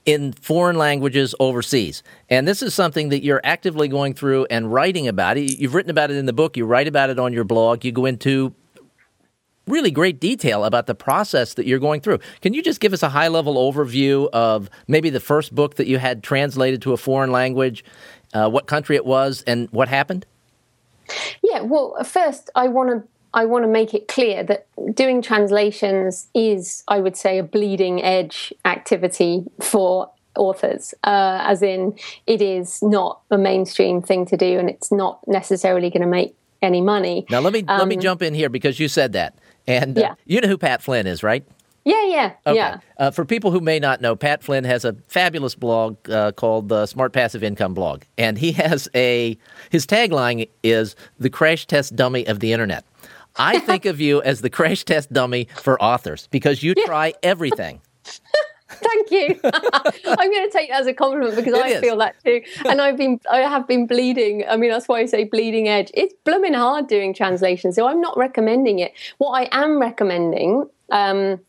[0.05, 2.03] in foreign languages overseas.
[2.29, 5.37] And this is something that you're actively going through and writing about.
[5.37, 7.91] You've written about it in the book, you write about it on your blog, you
[7.91, 8.53] go into
[9.67, 12.19] really great detail about the process that you're going through.
[12.41, 15.87] Can you just give us a high level overview of maybe the first book that
[15.87, 17.85] you had translated to a foreign language,
[18.33, 20.25] uh, what country it was, and what happened?
[21.43, 26.27] Yeah, well, first, I want to I want to make it clear that doing translations
[26.33, 32.81] is, I would say, a bleeding edge activity for authors, uh, as in it is
[32.81, 37.25] not a mainstream thing to do, and it's not necessarily going to make any money.
[37.29, 39.35] Now, let me um, let me um, jump in here because you said that,
[39.67, 40.15] and uh, yeah.
[40.25, 41.45] you know who Pat Flynn is, right?
[41.85, 42.55] Yeah, yeah, okay.
[42.55, 42.79] yeah.
[42.97, 46.69] Uh, for people who may not know, Pat Flynn has a fabulous blog uh, called
[46.69, 49.37] the Smart Passive Income Blog, and he has a
[49.69, 52.83] his tagline is the crash test dummy of the internet.
[53.35, 57.81] I think of you as the crash test dummy for authors because you try everything.
[58.69, 59.39] Thank you.
[59.43, 61.79] I'm going to take that as a compliment because it I is.
[61.79, 62.41] feel that too.
[62.65, 64.45] And I've been, I have been bleeding.
[64.47, 65.89] I mean, that's why I say bleeding edge.
[65.93, 68.93] It's blooming hard doing translation, so I'm not recommending it.
[69.17, 70.69] What I am recommending.
[70.91, 71.39] Um,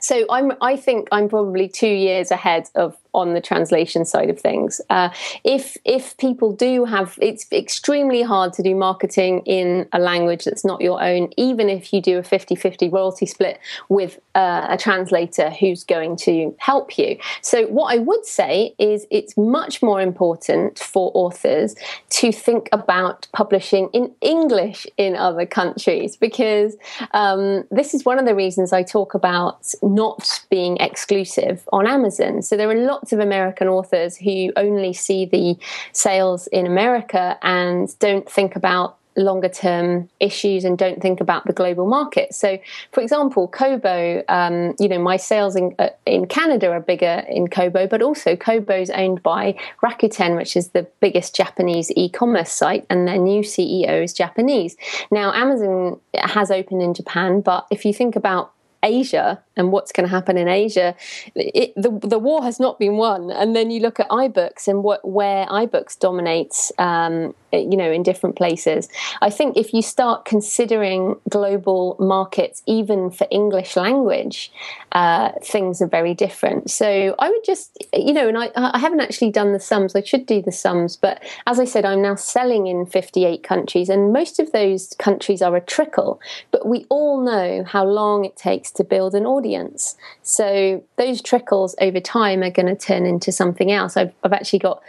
[0.00, 4.38] so I'm, I think I'm probably two years ahead of on the translation side of
[4.38, 4.80] things.
[4.90, 5.10] Uh,
[5.44, 10.64] if if people do have, it's extremely hard to do marketing in a language that's
[10.64, 15.50] not your own, even if you do a 50-50 royalty split with uh, a translator
[15.50, 17.18] who's going to help you.
[17.42, 21.74] So what I would say is it's much more important for authors
[22.10, 26.76] to think about publishing in English in other countries because
[27.12, 32.42] um, this is one of the reasons I talk about not being exclusive on Amazon.
[32.42, 35.56] So there are lots lots of American authors who only see the
[35.92, 41.52] sales in America and don't think about longer term issues and don't think about the
[41.52, 42.34] global market.
[42.34, 42.58] So,
[42.90, 47.46] for example, Kobo, um, you know, my sales in uh, in Canada are bigger in
[47.46, 52.84] Kobo, but also Kobo is owned by Rakuten, which is the biggest Japanese e-commerce site,
[52.90, 54.76] and their new CEO is Japanese.
[55.12, 60.06] Now, Amazon has opened in Japan, but if you think about Asia and what's going
[60.06, 60.94] to happen in Asia,
[61.34, 63.30] it, the the war has not been won.
[63.30, 68.02] And then you look at iBooks and what where iBooks dominates, um, you know, in
[68.02, 68.88] different places.
[69.22, 74.52] I think if you start considering global markets, even for English language,
[74.92, 76.70] uh, things are very different.
[76.70, 79.94] So I would just, you know, and I I haven't actually done the sums.
[79.96, 83.88] I should do the sums, but as I said, I'm now selling in 58 countries,
[83.88, 86.20] and most of those countries are a trickle.
[86.50, 89.96] But we all know how long it takes to build an audience audience.
[90.22, 93.96] So those trickles over time are going to turn into something else.
[93.96, 94.82] I've, I've actually got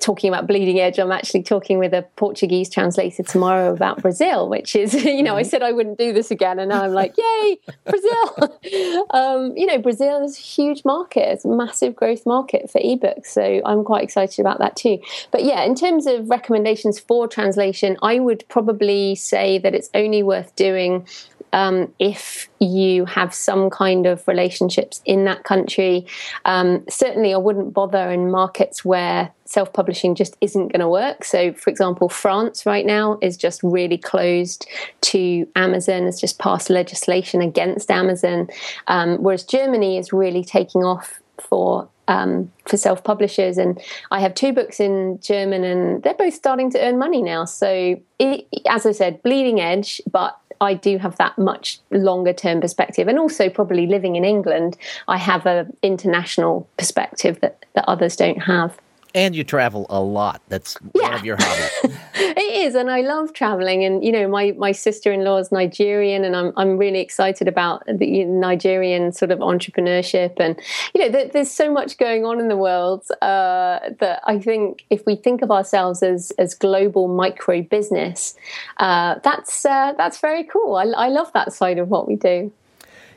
[0.00, 4.76] talking about bleeding edge, I'm actually talking with a Portuguese translator tomorrow about Brazil, which
[4.76, 5.48] is, you know, I mm-hmm.
[5.48, 9.06] said I wouldn't do this again, and now I'm like, yay, Brazil!
[9.10, 13.26] um, you know, Brazil is a huge market, it's a massive growth market for ebooks,
[13.26, 14.98] so I'm quite excited about that too.
[15.30, 20.22] But yeah, in terms of recommendations for translation, I would probably say that it's only
[20.22, 21.06] worth doing
[21.52, 26.06] um, if you have some kind of relationships in that country.
[26.44, 31.24] Um, certainly, I wouldn't bother in markets where self publishing just isn't going to work.
[31.24, 34.66] So, for example, France right now is just really closed
[35.02, 38.48] to Amazon, has just passed legislation against Amazon,
[38.88, 43.58] um, whereas Germany is really taking off for um, for self publishers.
[43.58, 47.44] And I have two books in German, and they're both starting to earn money now.
[47.44, 52.60] So, it, as I said, bleeding edge, but I do have that much longer term
[52.60, 54.76] perspective, and also probably living in England,
[55.08, 58.76] I have an international perspective that, that others don't have.
[59.16, 60.42] And you travel a lot.
[60.48, 61.02] That's yeah.
[61.02, 61.96] one of your hobbies.
[62.14, 63.82] it is, and I love traveling.
[63.82, 67.48] And you know, my my sister in law is Nigerian, and I'm I'm really excited
[67.48, 70.38] about the Nigerian sort of entrepreneurship.
[70.38, 70.60] And
[70.94, 74.84] you know, there, there's so much going on in the world uh, that I think
[74.90, 78.36] if we think of ourselves as as global micro business,
[78.76, 80.76] uh, that's uh, that's very cool.
[80.76, 82.52] I, I love that side of what we do.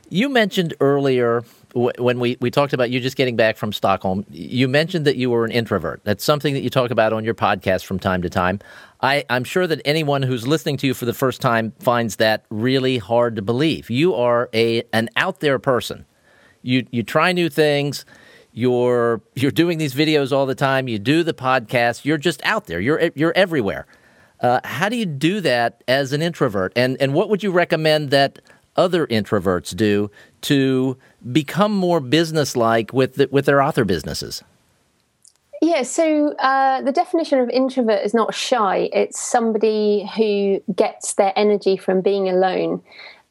[0.07, 4.67] You mentioned earlier when we, we talked about you just getting back from Stockholm, you
[4.67, 6.01] mentioned that you were an introvert.
[6.03, 8.60] That's something that you talk about on your podcast from time to time.
[9.01, 12.46] I, I'm sure that anyone who's listening to you for the first time finds that
[12.50, 13.89] really hard to believe.
[13.89, 16.06] You are a an out there person.
[16.62, 18.04] You you try new things.
[18.52, 20.87] You're you're doing these videos all the time.
[20.87, 22.04] You do the podcast.
[22.04, 22.79] You're just out there.
[22.79, 23.85] You're you're everywhere.
[24.41, 26.73] Uh, how do you do that as an introvert?
[26.75, 28.39] And and what would you recommend that
[28.75, 30.10] other introverts do
[30.41, 30.98] to
[31.32, 34.44] become more businesslike with the, with their author businesses?
[35.62, 38.90] Yeah, so uh, the definition of introvert is not shy.
[38.94, 42.82] It's somebody who gets their energy from being alone.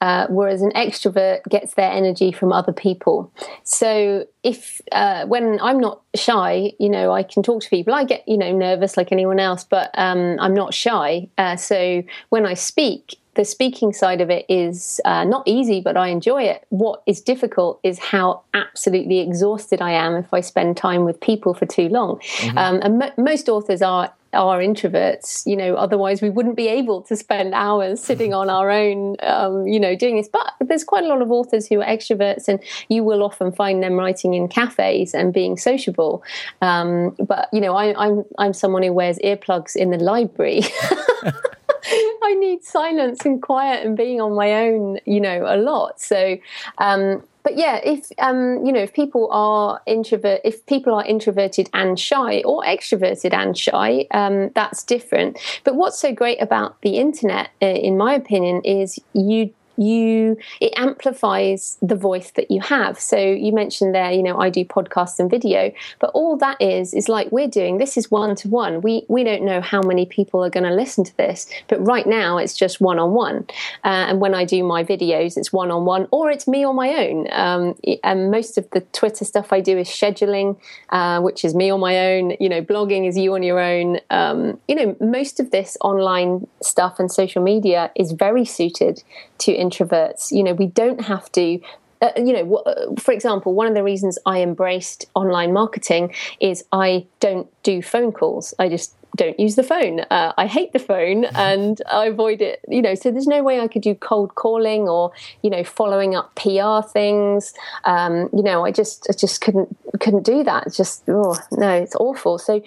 [0.00, 3.32] Uh, whereas an extrovert gets their energy from other people.
[3.64, 7.92] So if uh, when I'm not shy, you know, I can talk to people.
[7.92, 11.28] I get you know nervous like anyone else, but um, I'm not shy.
[11.36, 15.96] Uh, so when I speak, the speaking side of it is uh, not easy, but
[15.96, 16.66] I enjoy it.
[16.70, 21.54] What is difficult is how absolutely exhausted I am if I spend time with people
[21.54, 22.18] for too long.
[22.18, 22.58] Mm-hmm.
[22.58, 27.16] Um, and most authors are are introverts you know otherwise we wouldn't be able to
[27.16, 31.06] spend hours sitting on our own um, you know doing this but there's quite a
[31.06, 32.60] lot of authors who are extroverts and
[32.90, 36.22] you will often find them writing in cafes and being sociable
[36.60, 40.60] um, but you know I, I'm I'm someone who wears earplugs in the library
[42.22, 46.00] I need silence and quiet and being on my own, you know, a lot.
[46.00, 46.36] So,
[46.78, 51.70] um, but yeah, if um, you know, if people are introvert, if people are introverted
[51.72, 55.38] and shy, or extroverted and shy, um, that's different.
[55.64, 60.72] But what's so great about the internet, uh, in my opinion, is you you it
[60.76, 62.98] amplifies the voice that you have.
[62.98, 66.94] So you mentioned there you know i do podcasts and video but all that is
[66.94, 70.04] is like we're doing this is one to one we we don't know how many
[70.06, 73.46] people are going to listen to this but right now it's just one on one
[73.84, 76.90] and when i do my videos it's one on one or it's me on my
[77.04, 77.26] own.
[77.32, 80.56] Um, and most of the twitter stuff i do is scheduling
[80.90, 83.98] uh, which is me on my own you know blogging is you on your own.
[84.10, 89.02] Um, you know most of this online stuff and social media is very suited
[89.38, 90.30] to introverts.
[90.30, 91.60] You know, we don't have to
[92.00, 96.64] uh, you know, uh, for example, one of the reasons I embraced online marketing is
[96.72, 98.54] I don't do phone calls.
[98.58, 100.00] I just don't use the phone.
[100.10, 102.60] Uh, I hate the phone and I avoid it.
[102.68, 105.12] You know, so there's no way I could do cold calling or
[105.42, 107.52] you know following up PR things.
[107.84, 110.66] Um, you know, I just I just couldn't couldn't do that.
[110.66, 112.38] It's just oh no, it's awful.
[112.38, 112.62] So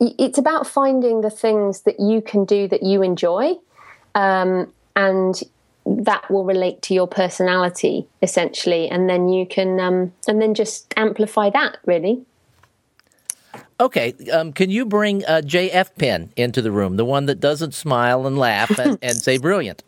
[0.00, 3.54] it's about finding the things that you can do that you enjoy.
[4.16, 5.40] Um, and
[5.84, 10.92] that will relate to your personality essentially and then you can um, and then just
[10.96, 12.24] amplify that really.
[13.80, 17.74] Okay um, can you bring uh, jf Penn into the room the one that doesn't
[17.74, 19.82] smile and laugh and, and say brilliant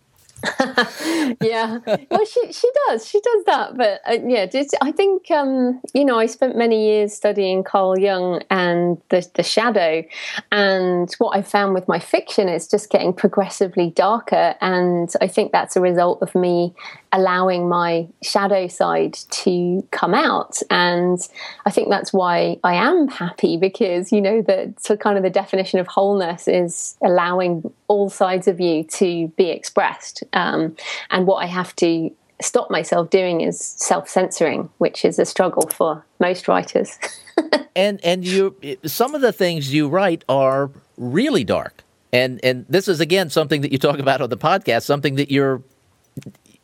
[1.41, 1.79] yeah,
[2.11, 3.07] well, she she does.
[3.09, 4.47] She does that, but uh, yeah,
[4.83, 9.43] I think um, you know I spent many years studying Carl Jung and the the
[9.43, 10.05] shadow,
[10.53, 15.53] and what I found with my fiction is just getting progressively darker, and I think
[15.53, 16.75] that's a result of me
[17.15, 21.19] allowing my shadow side to come out, and
[21.65, 25.31] I think that's why I am happy because you know that so kind of the
[25.31, 30.25] definition of wholeness is allowing all sides of you to be expressed.
[30.33, 30.77] Um,
[31.11, 32.11] and what I have to
[32.43, 36.99] stop myself doing is self censoring, which is a struggle for most writers.
[37.77, 41.83] and and you some of the things you write are really dark.
[42.13, 45.31] And and this is again something that you talk about on the podcast, something that
[45.31, 45.63] you're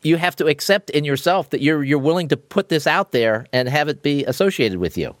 [0.03, 3.45] you have to accept in yourself that you're you're willing to put this out there
[3.53, 5.15] and have it be associated with you.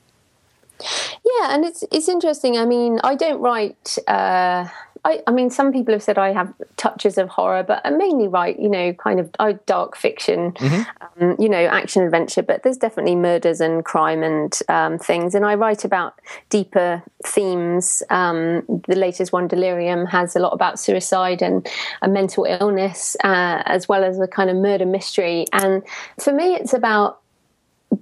[0.79, 2.57] Yeah, and it's it's interesting.
[2.57, 4.67] I mean, I don't write uh,
[5.03, 8.27] I, I, mean, some people have said I have touches of horror, but I mainly
[8.27, 11.23] write, you know, kind of oh, dark fiction, mm-hmm.
[11.23, 12.43] um, you know, action adventure.
[12.43, 18.03] But there's definitely murders and crime and um, things, and I write about deeper themes.
[18.11, 21.67] Um, the latest one, Delirium, has a lot about suicide and
[22.03, 25.45] a mental illness, uh, as well as a kind of murder mystery.
[25.51, 25.81] And
[26.19, 27.21] for me, it's about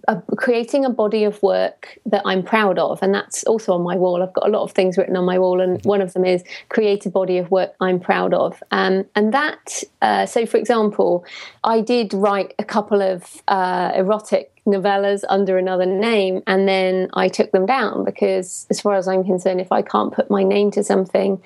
[0.08, 3.96] a, creating a body of work that I'm proud of, and that's also on my
[3.96, 4.24] wall.
[4.24, 6.44] I've got a lot of things written on my wall, and one of them is
[6.70, 8.62] create a body of work I'm proud of.
[8.72, 11.26] Um, and that, uh, so for example,
[11.64, 17.28] I did write a couple of uh, erotic novellas under another name and then I
[17.28, 20.72] took them down because as far as I'm concerned if I can't put my name
[20.72, 21.42] to something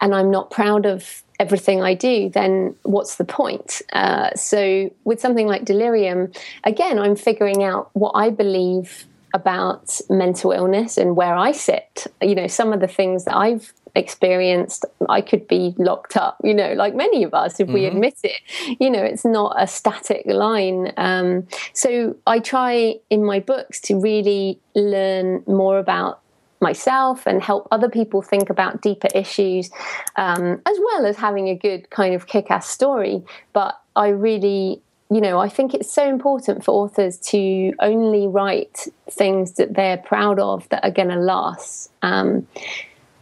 [0.00, 3.80] and I'm not proud of everything I do, then what's the point?
[3.92, 6.32] Uh, so, with something like delirium,
[6.64, 12.06] again, I'm figuring out what I believe about mental illness and where I sit.
[12.22, 16.54] You know, some of the things that I've experienced, I could be locked up, you
[16.54, 17.74] know, like many of us, if mm-hmm.
[17.74, 18.40] we admit it.
[18.80, 20.92] You know, it's not a static line.
[20.96, 26.20] Um, so, I try in my books to really learn more about
[26.60, 29.70] myself and help other people think about deeper issues,
[30.16, 33.22] um, as well as having a good kind of kick ass story.
[33.52, 38.86] But I really you know, I think it's so important for authors to only write
[39.10, 41.90] things that they're proud of that are going to last.
[42.02, 42.46] Um,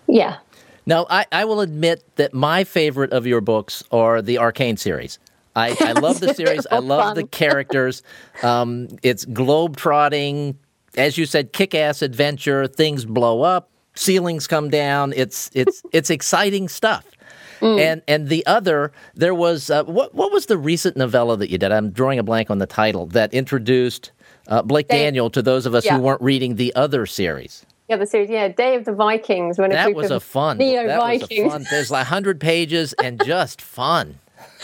[0.08, 0.38] yeah.
[0.84, 5.18] Now, I, I will admit that my favorite of your books are the Arcane series.
[5.54, 6.66] I, I love the series.
[6.70, 8.02] I love the characters.
[8.42, 10.58] Um, it's globe trotting,
[10.96, 12.66] as you said, kick ass adventure.
[12.66, 15.12] Things blow up, ceilings come down.
[15.14, 17.04] It's it's it's exciting stuff.
[17.60, 17.80] Mm.
[17.80, 21.58] And and the other, there was uh, what what was the recent novella that you
[21.58, 21.72] did?
[21.72, 24.12] I'm drawing a blank on the title that introduced
[24.48, 25.96] uh, Blake Day, Daniel to those of us yeah.
[25.96, 27.64] who weren't reading the other series.
[27.88, 29.58] Yeah, the series, yeah, Day of the Vikings.
[29.58, 30.58] When that was a was a fun.
[30.58, 31.70] Neo Vikings.
[31.70, 34.18] There's like hundred pages and just fun.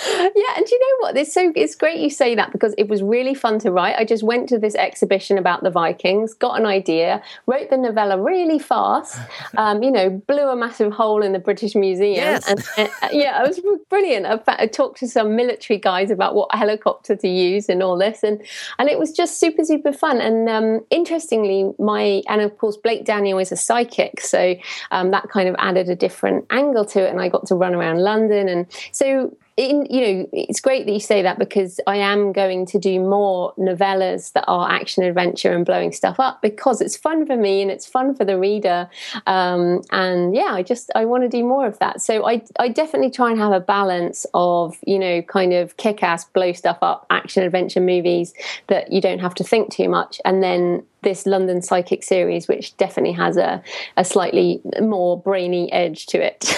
[0.07, 1.17] Yeah, and you know what?
[1.17, 3.97] It's so it's great you say that because it was really fun to write.
[3.97, 8.21] I just went to this exhibition about the Vikings, got an idea, wrote the novella
[8.21, 9.19] really fast.
[9.57, 12.49] Um, you know, blew a massive hole in the British Museum, yes.
[12.49, 13.61] and, and uh, yeah, it was
[13.91, 14.25] brilliant.
[14.45, 18.23] Fact, I talked to some military guys about what helicopter to use and all this,
[18.23, 18.41] and
[18.79, 20.21] and it was just super super fun.
[20.21, 24.55] And um, interestingly, my and of course Blake Daniel is a psychic, so
[24.91, 27.75] um, that kind of added a different angle to it, and I got to run
[27.75, 31.97] around London, and so in, you know, it's great that you say that because I
[31.97, 36.81] am going to do more novellas that are action adventure and blowing stuff up because
[36.81, 38.89] it's fun for me and it's fun for the reader.
[39.27, 42.01] Um, and yeah, I just I want to do more of that.
[42.01, 46.03] So I I definitely try and have a balance of you know kind of kick
[46.03, 48.33] ass blow stuff up action adventure movies
[48.69, 52.77] that you don't have to think too much, and then this London Psychic series, which
[52.77, 53.63] definitely has a,
[53.97, 56.53] a slightly more brainy edge to it.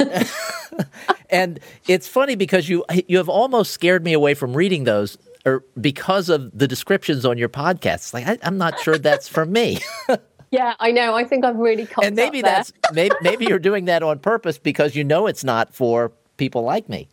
[1.30, 5.64] and it's funny because you you have almost scared me away from reading those or
[5.80, 8.12] because of the descriptions on your podcasts.
[8.12, 9.78] Like I, am not sure that's for me.
[10.50, 11.14] yeah, I know.
[11.14, 14.94] I think I've really and maybe that's maybe, maybe you're doing that on purpose because
[14.94, 17.08] you know it's not for people like me.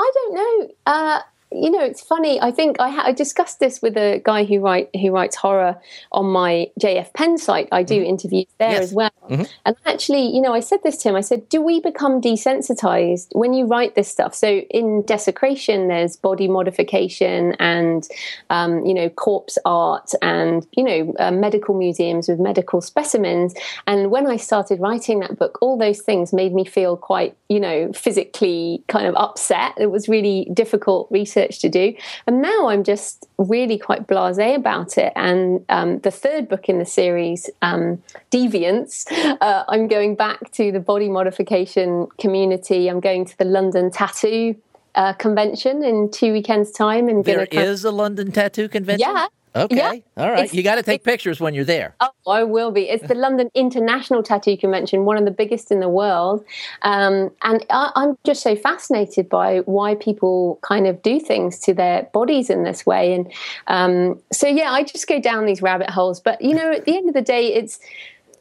[0.00, 0.68] I don't know.
[0.86, 1.20] Uh,
[1.50, 2.40] you know, it's funny.
[2.40, 5.80] I think I, ha- I, discussed this with a guy who write who writes horror
[6.12, 7.68] on my JF Penn site.
[7.72, 8.04] I do mm-hmm.
[8.04, 8.82] interviews there yes.
[8.82, 9.10] as well.
[9.30, 9.44] Mm-hmm.
[9.64, 11.16] And actually, you know, I said this to him.
[11.16, 16.16] I said, "Do we become desensitized when you write this stuff?" So in desecration, there's
[16.16, 18.06] body modification and
[18.50, 23.54] um, you know corpse art and you know uh, medical museums with medical specimens.
[23.86, 27.58] And when I started writing that book, all those things made me feel quite you
[27.58, 29.72] know physically kind of upset.
[29.78, 31.94] It was really difficult research research to do.
[32.26, 35.12] And now I'm just really quite blase about it.
[35.16, 39.10] And um, the third book in the series, um, Deviance,
[39.40, 42.88] uh, I'm going back to the body modification community.
[42.88, 44.56] I'm going to the London Tattoo
[44.94, 47.08] uh, convention in two weekends' time.
[47.08, 49.08] And there is a London Tattoo convention.
[49.08, 49.76] Yeah, Okay.
[49.76, 50.22] Yeah.
[50.22, 50.52] All right.
[50.52, 51.94] You got to take pictures when you're there.
[52.00, 52.88] Oh, I will be.
[52.88, 56.44] It's the London International Tattoo Convention, one of the biggest in the world.
[56.82, 61.74] Um, and I, I'm just so fascinated by why people kind of do things to
[61.74, 63.14] their bodies in this way.
[63.14, 63.32] And
[63.66, 66.20] um, so, yeah, I just go down these rabbit holes.
[66.20, 67.78] But, you know, at the end of the day, it's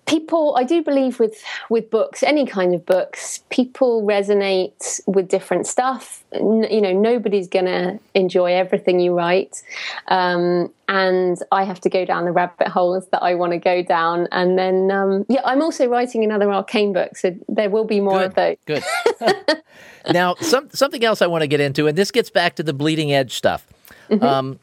[0.08, 5.68] people i do believe with with books any kind of books people resonate with different
[5.68, 6.24] stuff.
[6.34, 9.62] N- you know nobody's gonna enjoy everything you write.
[10.08, 13.84] Um, and i have to go down the rabbit holes that i want to go
[13.84, 14.28] down.
[14.32, 18.20] And then um, yeah i'm also writing another arcane book so there will be more
[18.20, 18.58] good, of those.
[18.66, 18.84] good.
[20.10, 22.74] Now some, something else i want to get into and this gets back to the
[22.74, 23.68] bleeding edge stuff.
[24.10, 24.24] Mm-hmm.
[24.24, 24.60] um,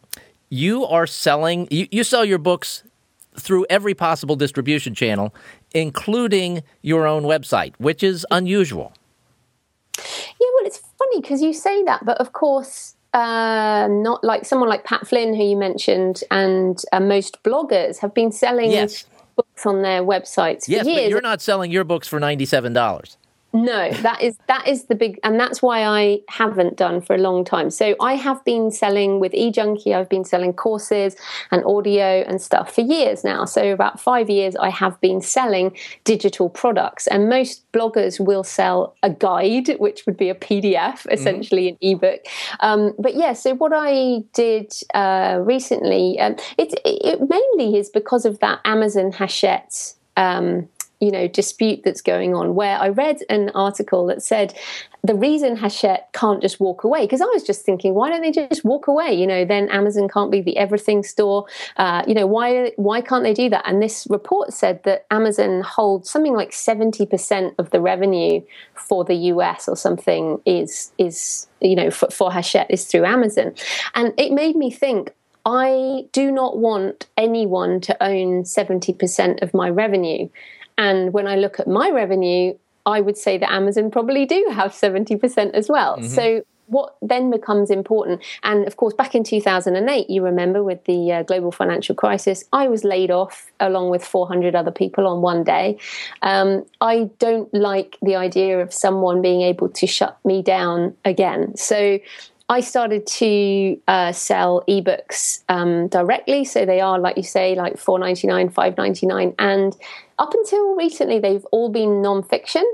[0.48, 2.82] you are selling you, you sell your books
[3.38, 5.34] through every possible distribution channel,
[5.72, 8.92] including your own website, which is unusual.
[9.96, 14.68] Yeah, well, it's funny because you say that, but of course, uh, not like someone
[14.68, 19.04] like Pat Flynn, who you mentioned, and uh, most bloggers have been selling yes.
[19.36, 23.16] books on their websites for yes, but you're not selling your books for ninety-seven dollars.
[23.54, 27.18] No, that is that is the big, and that's why I haven't done for a
[27.18, 27.70] long time.
[27.70, 29.94] So I have been selling with eJunkie.
[29.94, 31.14] I've been selling courses
[31.52, 33.44] and audio and stuff for years now.
[33.44, 38.96] So about five years, I have been selling digital products, and most bloggers will sell
[39.04, 41.12] a guide, which would be a PDF, mm-hmm.
[41.12, 41.86] essentially mm-hmm.
[41.86, 42.20] an ebook.
[42.58, 48.24] Um, but yeah, so what I did uh, recently, um, it, it mainly is because
[48.24, 49.94] of that Amazon Hachette.
[50.16, 50.68] Um,
[51.04, 54.54] you know dispute that's going on where i read an article that said
[55.02, 58.30] the reason hachette can't just walk away because i was just thinking why don't they
[58.30, 59.12] just walk away?
[59.12, 61.46] You know then amazon can't be the everything store.
[61.76, 63.66] Uh, you know why why can't they do that?
[63.66, 68.42] And this report said that amazon holds something like 70% of the revenue
[68.74, 73.54] for the us or something is is you know for, for hachette is through amazon.
[73.94, 75.12] And it made me think
[75.46, 80.28] I do not want anyone to own 70% of my revenue.
[80.78, 82.54] And when I look at my revenue,
[82.86, 85.96] I would say that Amazon probably do have 70% as well.
[85.96, 86.06] Mm-hmm.
[86.08, 91.12] So what then becomes important, and of course, back in 2008, you remember with the
[91.12, 95.44] uh, global financial crisis, I was laid off along with 400 other people on one
[95.44, 95.78] day.
[96.22, 101.56] Um, I don't like the idea of someone being able to shut me down again.
[101.56, 101.98] So
[102.48, 107.78] I started to uh, sell ebooks um, directly, so they are, like you say, like
[107.78, 109.74] four ninety nine, five ninety nine, and
[110.18, 112.64] up until recently, they've all been non-fiction.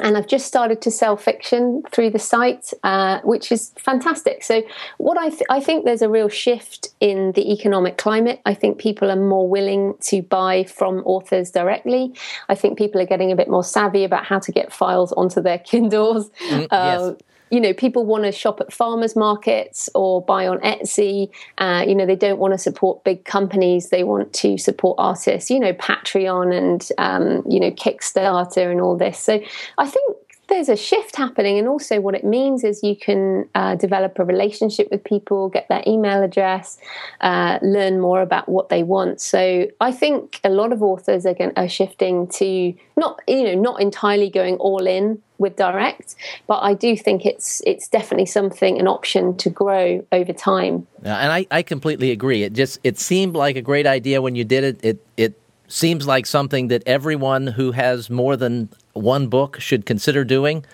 [0.00, 4.42] And I've just started to sell fiction through the site, uh, which is fantastic.
[4.42, 4.64] So,
[4.98, 8.40] what I th- I think there's a real shift in the economic climate.
[8.44, 12.12] I think people are more willing to buy from authors directly.
[12.48, 15.40] I think people are getting a bit more savvy about how to get files onto
[15.40, 16.28] their Kindles.
[16.50, 20.58] Mm, uh, yes you know, people want to shop at farmers markets or buy on
[20.60, 21.30] Etsy.
[21.58, 23.90] Uh, you know, they don't want to support big companies.
[23.90, 25.50] They want to support artists.
[25.50, 29.18] You know, Patreon and um, you know Kickstarter and all this.
[29.18, 29.40] So
[29.78, 30.16] I think
[30.48, 34.24] there's a shift happening, and also what it means is you can uh, develop a
[34.24, 36.78] relationship with people, get their email address,
[37.20, 39.20] uh, learn more about what they want.
[39.20, 43.54] So I think a lot of authors are, going, are shifting to not you know
[43.54, 46.14] not entirely going all in with direct
[46.46, 51.16] but i do think it's it's definitely something an option to grow over time yeah,
[51.16, 54.44] and I, I completely agree it just it seemed like a great idea when you
[54.44, 59.60] did it it it seems like something that everyone who has more than one book
[59.60, 60.64] should consider doing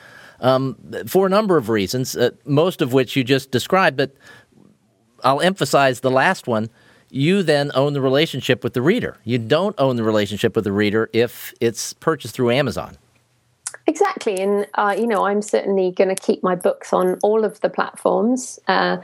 [0.41, 3.97] um, for a number of reasons, uh, most of which you just described.
[3.97, 4.15] But
[5.23, 6.71] I'll emphasize the last one.
[7.11, 9.17] You then own the relationship with the reader.
[9.25, 12.97] You don't own the relationship with the reader if it's purchased through Amazon.
[13.91, 17.61] Exactly, and uh, you know, I'm certainly going to keep my books on all of
[17.61, 18.99] the platforms, uh,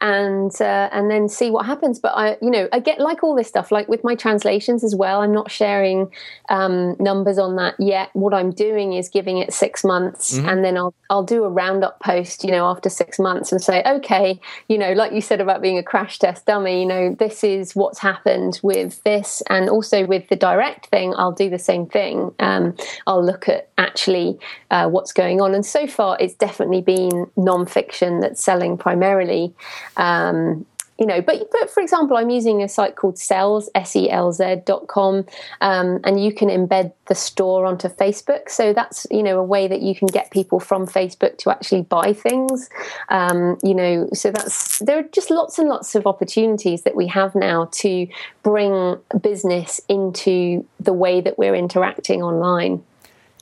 [0.00, 1.98] and uh, and then see what happens.
[1.98, 4.94] But I, you know, I get like all this stuff, like with my translations as
[4.94, 5.22] well.
[5.22, 6.12] I'm not sharing
[6.50, 8.10] um, numbers on that yet.
[8.12, 10.48] What I'm doing is giving it six months, mm-hmm.
[10.48, 13.82] and then I'll I'll do a roundup post, you know, after six months, and say,
[13.84, 17.42] okay, you know, like you said about being a crash test dummy, you know, this
[17.42, 21.86] is what's happened with this, and also with the direct thing, I'll do the same
[21.86, 22.32] thing.
[22.38, 22.76] Um,
[23.08, 24.27] I'll look at actually
[24.70, 25.54] uh, what's going on.
[25.54, 29.54] And so far, it's definitely been non-fiction that's selling primarily.
[29.96, 30.66] Um,
[30.98, 35.24] you know, but but for example, I'm using a site called Selz, S-E-L-Z dot com,
[35.60, 38.48] um, and you can embed the store onto Facebook.
[38.48, 41.82] So that's you know a way that you can get people from Facebook to actually
[41.82, 42.68] buy things.
[43.10, 47.06] Um, you know, so that's there are just lots and lots of opportunities that we
[47.06, 48.08] have now to
[48.42, 52.82] bring business into the way that we're interacting online.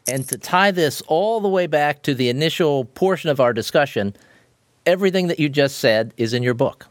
[0.09, 4.15] And to tie this all the way back to the initial portion of our discussion,
[4.85, 6.87] everything that you just said is in your book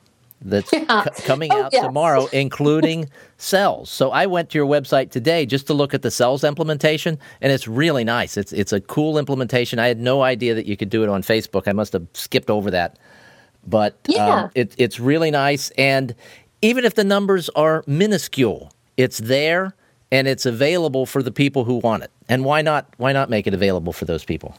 [0.45, 1.03] that's yeah.
[1.03, 3.87] c- coming oh, out tomorrow, including Selz.
[3.87, 7.51] So I went to your website today just to look at the Selz implementation, and
[7.51, 8.37] it's really nice.
[8.37, 9.79] It's it's a cool implementation.
[9.79, 11.67] I had no idea that you could do it on Facebook.
[11.67, 12.97] I must have skipped over that,
[13.65, 14.43] but um, yeah.
[14.43, 15.71] um, it, it's really nice.
[15.71, 16.15] And
[16.61, 19.75] even if the numbers are minuscule, it's there
[20.11, 22.11] and it's available for the people who want it.
[22.29, 22.87] And why not?
[22.97, 24.55] Why not make it available for those people?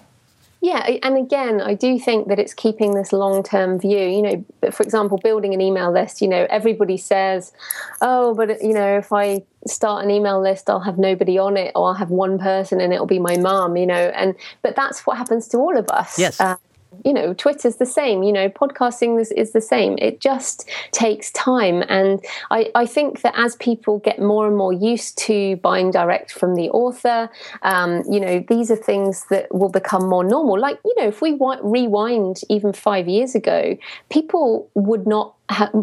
[0.62, 3.98] Yeah, and again, I do think that it's keeping this long term view.
[3.98, 7.52] You know, for example, building an email list, you know, everybody says,
[8.00, 11.72] oh, but, you know, if I start an email list, I'll have nobody on it,
[11.76, 15.06] or I'll have one person and it'll be my mom, you know, and, but that's
[15.06, 16.18] what happens to all of us.
[16.18, 16.40] Yes.
[16.40, 16.56] Uh,
[17.04, 21.30] you know twitter's the same you know podcasting is, is the same it just takes
[21.32, 25.90] time and I, I think that as people get more and more used to buying
[25.90, 27.28] direct from the author
[27.62, 31.22] um, you know these are things that will become more normal like you know if
[31.22, 33.76] we rewind even five years ago
[34.08, 35.34] people would not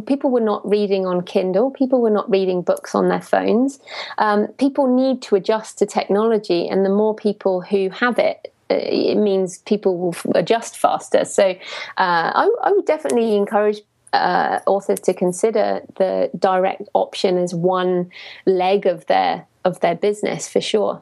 [0.05, 1.71] people were not reading on Kindle.
[1.71, 3.79] People were not reading books on their phones.
[4.17, 9.15] Um, people need to adjust to technology, and the more people who have it, it
[9.15, 11.25] means people will adjust faster.
[11.25, 11.55] So uh,
[11.97, 13.81] I, I, would definitely encourage
[14.13, 18.11] uh, authors to consider the direct option as one
[18.45, 21.01] leg of their of their business for sure.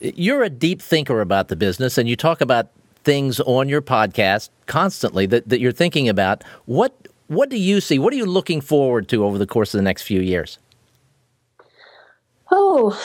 [0.00, 2.68] You're a deep thinker about the business, and you talk about
[3.02, 6.44] things on your podcast constantly that, that you're thinking about.
[6.66, 7.98] What what do you see?
[7.98, 10.58] What are you looking forward to over the course of the next few years?
[12.50, 12.98] Oh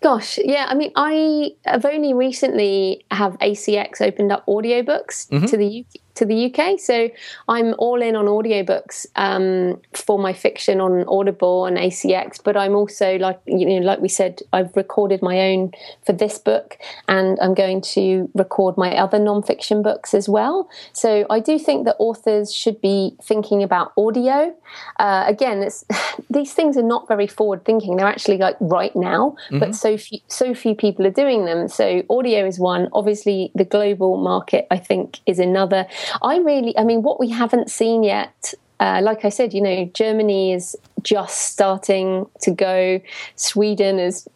[0.00, 0.66] gosh, yeah.
[0.68, 5.46] I mean, I have only recently have ACX opened up audiobooks mm-hmm.
[5.46, 6.78] to the UK, to the UK.
[6.78, 7.10] So
[7.48, 12.40] I'm all in on audiobooks um, for my fiction on Audible and ACX.
[12.42, 15.72] But I'm also like you know, like we said, I've recorded my own
[16.06, 20.68] for this book, and I'm going to record my other nonfiction books as well.
[20.92, 24.54] So I do think that authors should be thinking about audio.
[24.98, 25.84] Uh, again, it's
[26.30, 27.96] these things are not very forward thinking.
[27.96, 29.58] They're actually like right now, mm-hmm.
[29.58, 31.68] but so few so few people are doing them.
[31.68, 32.88] So audio is one.
[32.92, 35.86] Obviously, the global market I think is another
[36.22, 39.84] I really, I mean, what we haven't seen yet uh, like I said, you know,
[39.94, 43.00] Germany is just starting to go.
[43.36, 44.28] Sweden is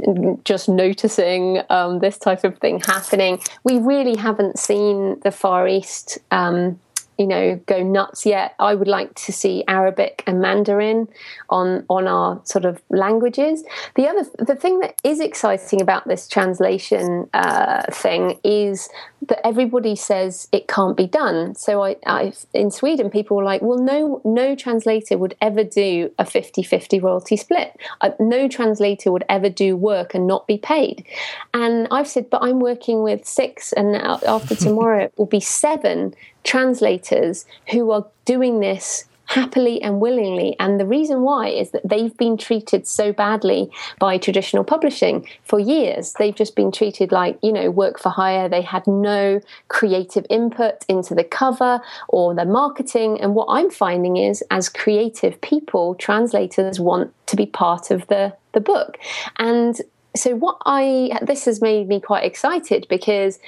[0.44, 3.40] just noticing um, this type of thing happening.
[3.64, 6.78] We really haven't seen the Far East um,
[7.18, 8.54] you know go nuts yet.
[8.58, 11.08] I would like to see Arabic and Mandarin
[11.50, 13.64] on on our sort of languages.
[13.96, 18.88] The other the thing that is exciting about this translation uh, thing is
[19.26, 21.54] that everybody says it can't be done.
[21.56, 26.12] So I, I in Sweden people were like, well, no no translator would ever do
[26.18, 27.76] a 50-50 royalty split.
[28.00, 31.04] Uh, no translator would ever do work and not be paid.
[31.52, 36.14] And I've said, but I'm working with six, and after tomorrow it will be seven
[36.48, 40.56] translators who are doing this happily and willingly.
[40.58, 45.60] And the reason why is that they've been treated so badly by traditional publishing for
[45.60, 46.14] years.
[46.18, 48.48] They've just been treated like, you know, work for hire.
[48.48, 53.20] They had no creative input into the cover or the marketing.
[53.20, 58.34] And what I'm finding is, as creative people, translators want to be part of the,
[58.54, 58.96] the book.
[59.36, 59.78] And
[60.16, 63.38] so, what I, this has made me quite excited because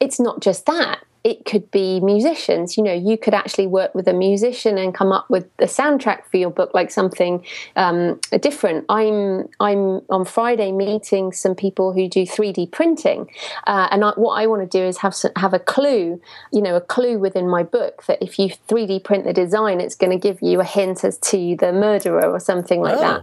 [0.00, 2.76] it's not just that it could be musicians.
[2.76, 6.26] You know, you could actually work with a musician and come up with a soundtrack
[6.26, 7.44] for your book, like something
[7.76, 8.84] um, different.
[8.88, 13.30] I'm I'm on Friday meeting some people who do 3D printing,
[13.66, 16.20] uh, and I, what I want to do is have have a clue,
[16.52, 19.94] you know, a clue within my book that if you 3D print the design, it's
[19.94, 23.22] going to give you a hint as to the murderer or something like oh, that.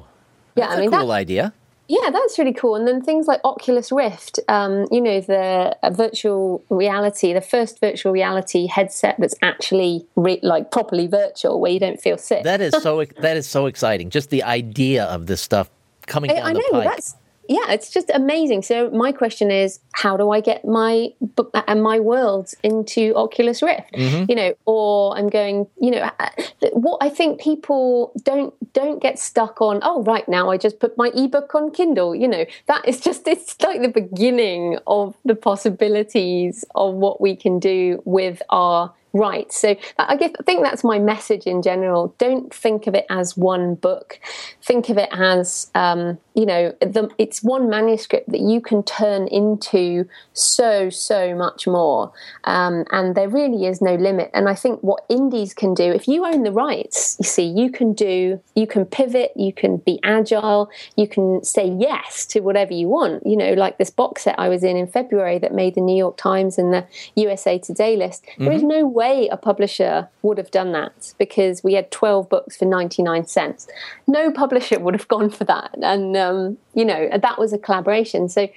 [0.55, 1.53] Yeah, I mean, cool idea.
[1.89, 2.75] Yeah, that's really cool.
[2.75, 7.79] And then things like Oculus Rift, um, you know, the uh, virtual reality, the first
[7.79, 12.43] virtual reality headset that's actually re- like properly virtual, where you don't feel sick.
[12.43, 13.03] That is so.
[13.21, 14.11] that is so exciting.
[14.11, 15.71] Just the idea of this stuff
[16.05, 16.83] coming down I, I know, the pipe.
[16.83, 17.15] That's,
[17.49, 18.61] yeah, it's just amazing.
[18.61, 23.63] So my question is, how do I get my book and my worlds into Oculus
[23.63, 23.91] Rift?
[23.93, 24.25] Mm-hmm.
[24.29, 25.65] You know, or I'm going.
[25.81, 26.29] You know, uh,
[26.73, 29.79] what I think people don't don't get stuck on.
[29.81, 32.13] Oh, right now I just put my ebook on Kindle.
[32.13, 37.35] You know, that is just it's like the beginning of the possibilities of what we
[37.35, 39.51] can do with our right.
[39.51, 42.13] So I think that's my message in general.
[42.17, 44.19] Don't think of it as one book.
[44.63, 49.27] Think of it as, um, you know, the, it's one manuscript that you can turn
[49.27, 52.11] into so, so much more.
[52.43, 54.29] Um, and there really is no limit.
[54.33, 57.71] And I think what indies can do, if you own the rights, you see, you
[57.71, 62.73] can do, you can pivot, you can be agile, you can say yes to whatever
[62.73, 63.25] you want.
[63.25, 65.97] You know, like this box set I was in in February that made the New
[65.97, 66.85] York Times and the
[67.15, 68.23] USA Today list.
[68.23, 68.43] Mm-hmm.
[68.43, 68.79] There is mm-hmm.
[68.79, 73.25] no way a publisher would have done that because we had 12 books for 99
[73.27, 73.67] cents.
[74.07, 75.71] No publisher would have gone for that.
[75.81, 78.27] And, um, you know, that was a collaboration.
[78.27, 78.49] So,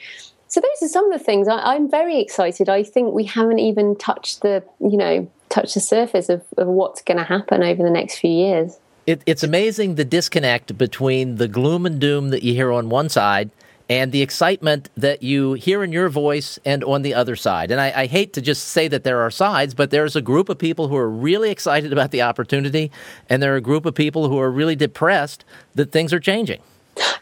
[0.49, 2.69] so those are some of the things I, am very excited.
[2.69, 7.03] I think we haven't even touched the, you know, touched the surface of, of what's
[7.03, 8.79] going to happen over the next few years.
[9.07, 13.09] It, it's amazing the disconnect between the gloom and doom that you hear on one
[13.09, 13.51] side
[13.93, 17.71] and the excitement that you hear in your voice and on the other side.
[17.71, 20.49] And I, I, hate to just say that there are sides, but there's a group
[20.49, 22.91] of people who are really excited about the opportunity,
[23.29, 26.63] and there are a group of people who are really depressed that things are changing.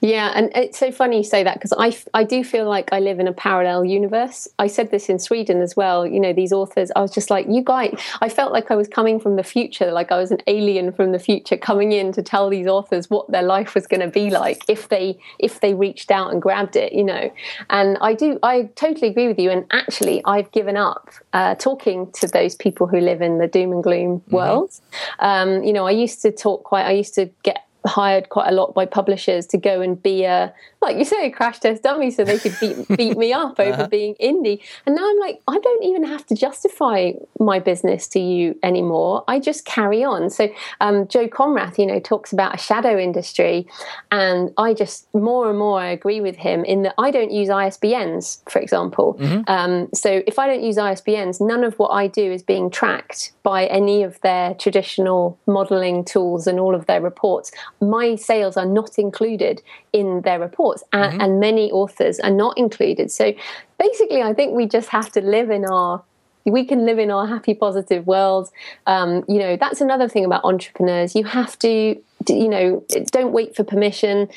[0.00, 3.00] Yeah, and it's so funny you say that because I, I do feel like I
[3.00, 4.48] live in a parallel universe.
[4.58, 6.06] I said this in Sweden as well.
[6.06, 8.88] You know, these authors, I was just like, you guys, I felt like I was
[8.88, 12.22] coming from the future, like I was an alien from the future coming in to
[12.22, 15.74] tell these authors what their life was going to be like if they if they
[15.74, 17.32] reached out and grabbed it, you know.
[17.68, 19.50] And I do, I totally agree with you.
[19.50, 23.72] And actually, I've given up uh, talking to those people who live in the doom
[23.72, 24.34] and gloom mm-hmm.
[24.34, 24.72] world.
[25.18, 26.86] Um, you know, I used to talk quite.
[26.86, 30.52] I used to get hired quite a lot by publishers to go and be a
[30.82, 33.72] like you say a crash test dummy so they could beat beat me up over
[33.72, 33.88] uh-huh.
[33.88, 34.60] being indie.
[34.86, 39.24] And now i'm like i don't even have to justify my business to you anymore.
[39.28, 40.30] I just carry on.
[40.30, 40.48] So
[40.80, 43.66] um, joe konrath you know talks about a shadow industry
[44.10, 47.48] and i just more and more i agree with him in that i don't use
[47.48, 49.14] isbns for example.
[49.14, 49.42] Mm-hmm.
[49.46, 53.32] um, so if i don't use isbns none of what i do is being tracked
[53.42, 58.66] by any of their traditional modeling tools and all of their reports my sales are
[58.66, 59.62] not included
[59.92, 61.20] in their reports, and, mm-hmm.
[61.20, 63.10] and many authors are not included.
[63.10, 63.32] So
[63.78, 66.02] basically, I think we just have to live in our
[66.46, 68.50] we can live in our happy positive world.
[68.86, 71.14] Um, you know that's another thing about entrepreneurs.
[71.14, 74.28] You have to you know don't wait for permission.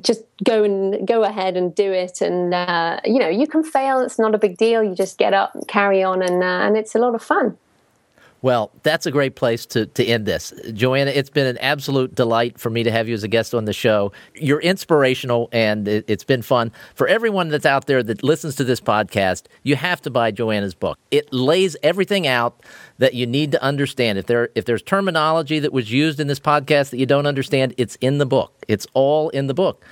[0.00, 2.20] Just go and go ahead and do it.
[2.20, 4.00] And uh, you know you can fail.
[4.00, 4.82] It's not a big deal.
[4.82, 7.56] You just get up carry on and uh, and it's a lot of fun
[8.40, 10.52] Well, that's a great place to, to end this.
[10.72, 13.64] Joanna, it's been an absolute delight for me to have you as a guest on
[13.64, 14.12] the show.
[14.34, 16.70] You're inspirational and it, has been fun.
[16.94, 20.74] For everyone that's out there that listens to this podcast, you have to buy Joanna's
[20.74, 20.98] book.
[21.10, 22.62] It lays everything out
[22.98, 24.18] that you need to understand.
[24.18, 27.74] If there if there's terminology that was used in this podcast that you don't understand,
[27.76, 28.52] it's in the book.
[28.68, 29.84] It's all in the book.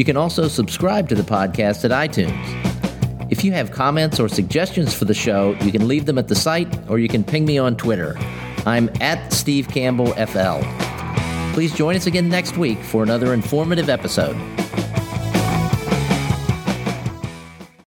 [0.00, 3.30] you can also subscribe to the podcast at iTunes.
[3.30, 6.34] If you have comments or suggestions for the show, you can leave them at the
[6.34, 8.16] site or you can ping me on Twitter.
[8.64, 10.62] I'm at Steve Campbell FL.
[11.52, 14.38] Please join us again next week for another informative episode.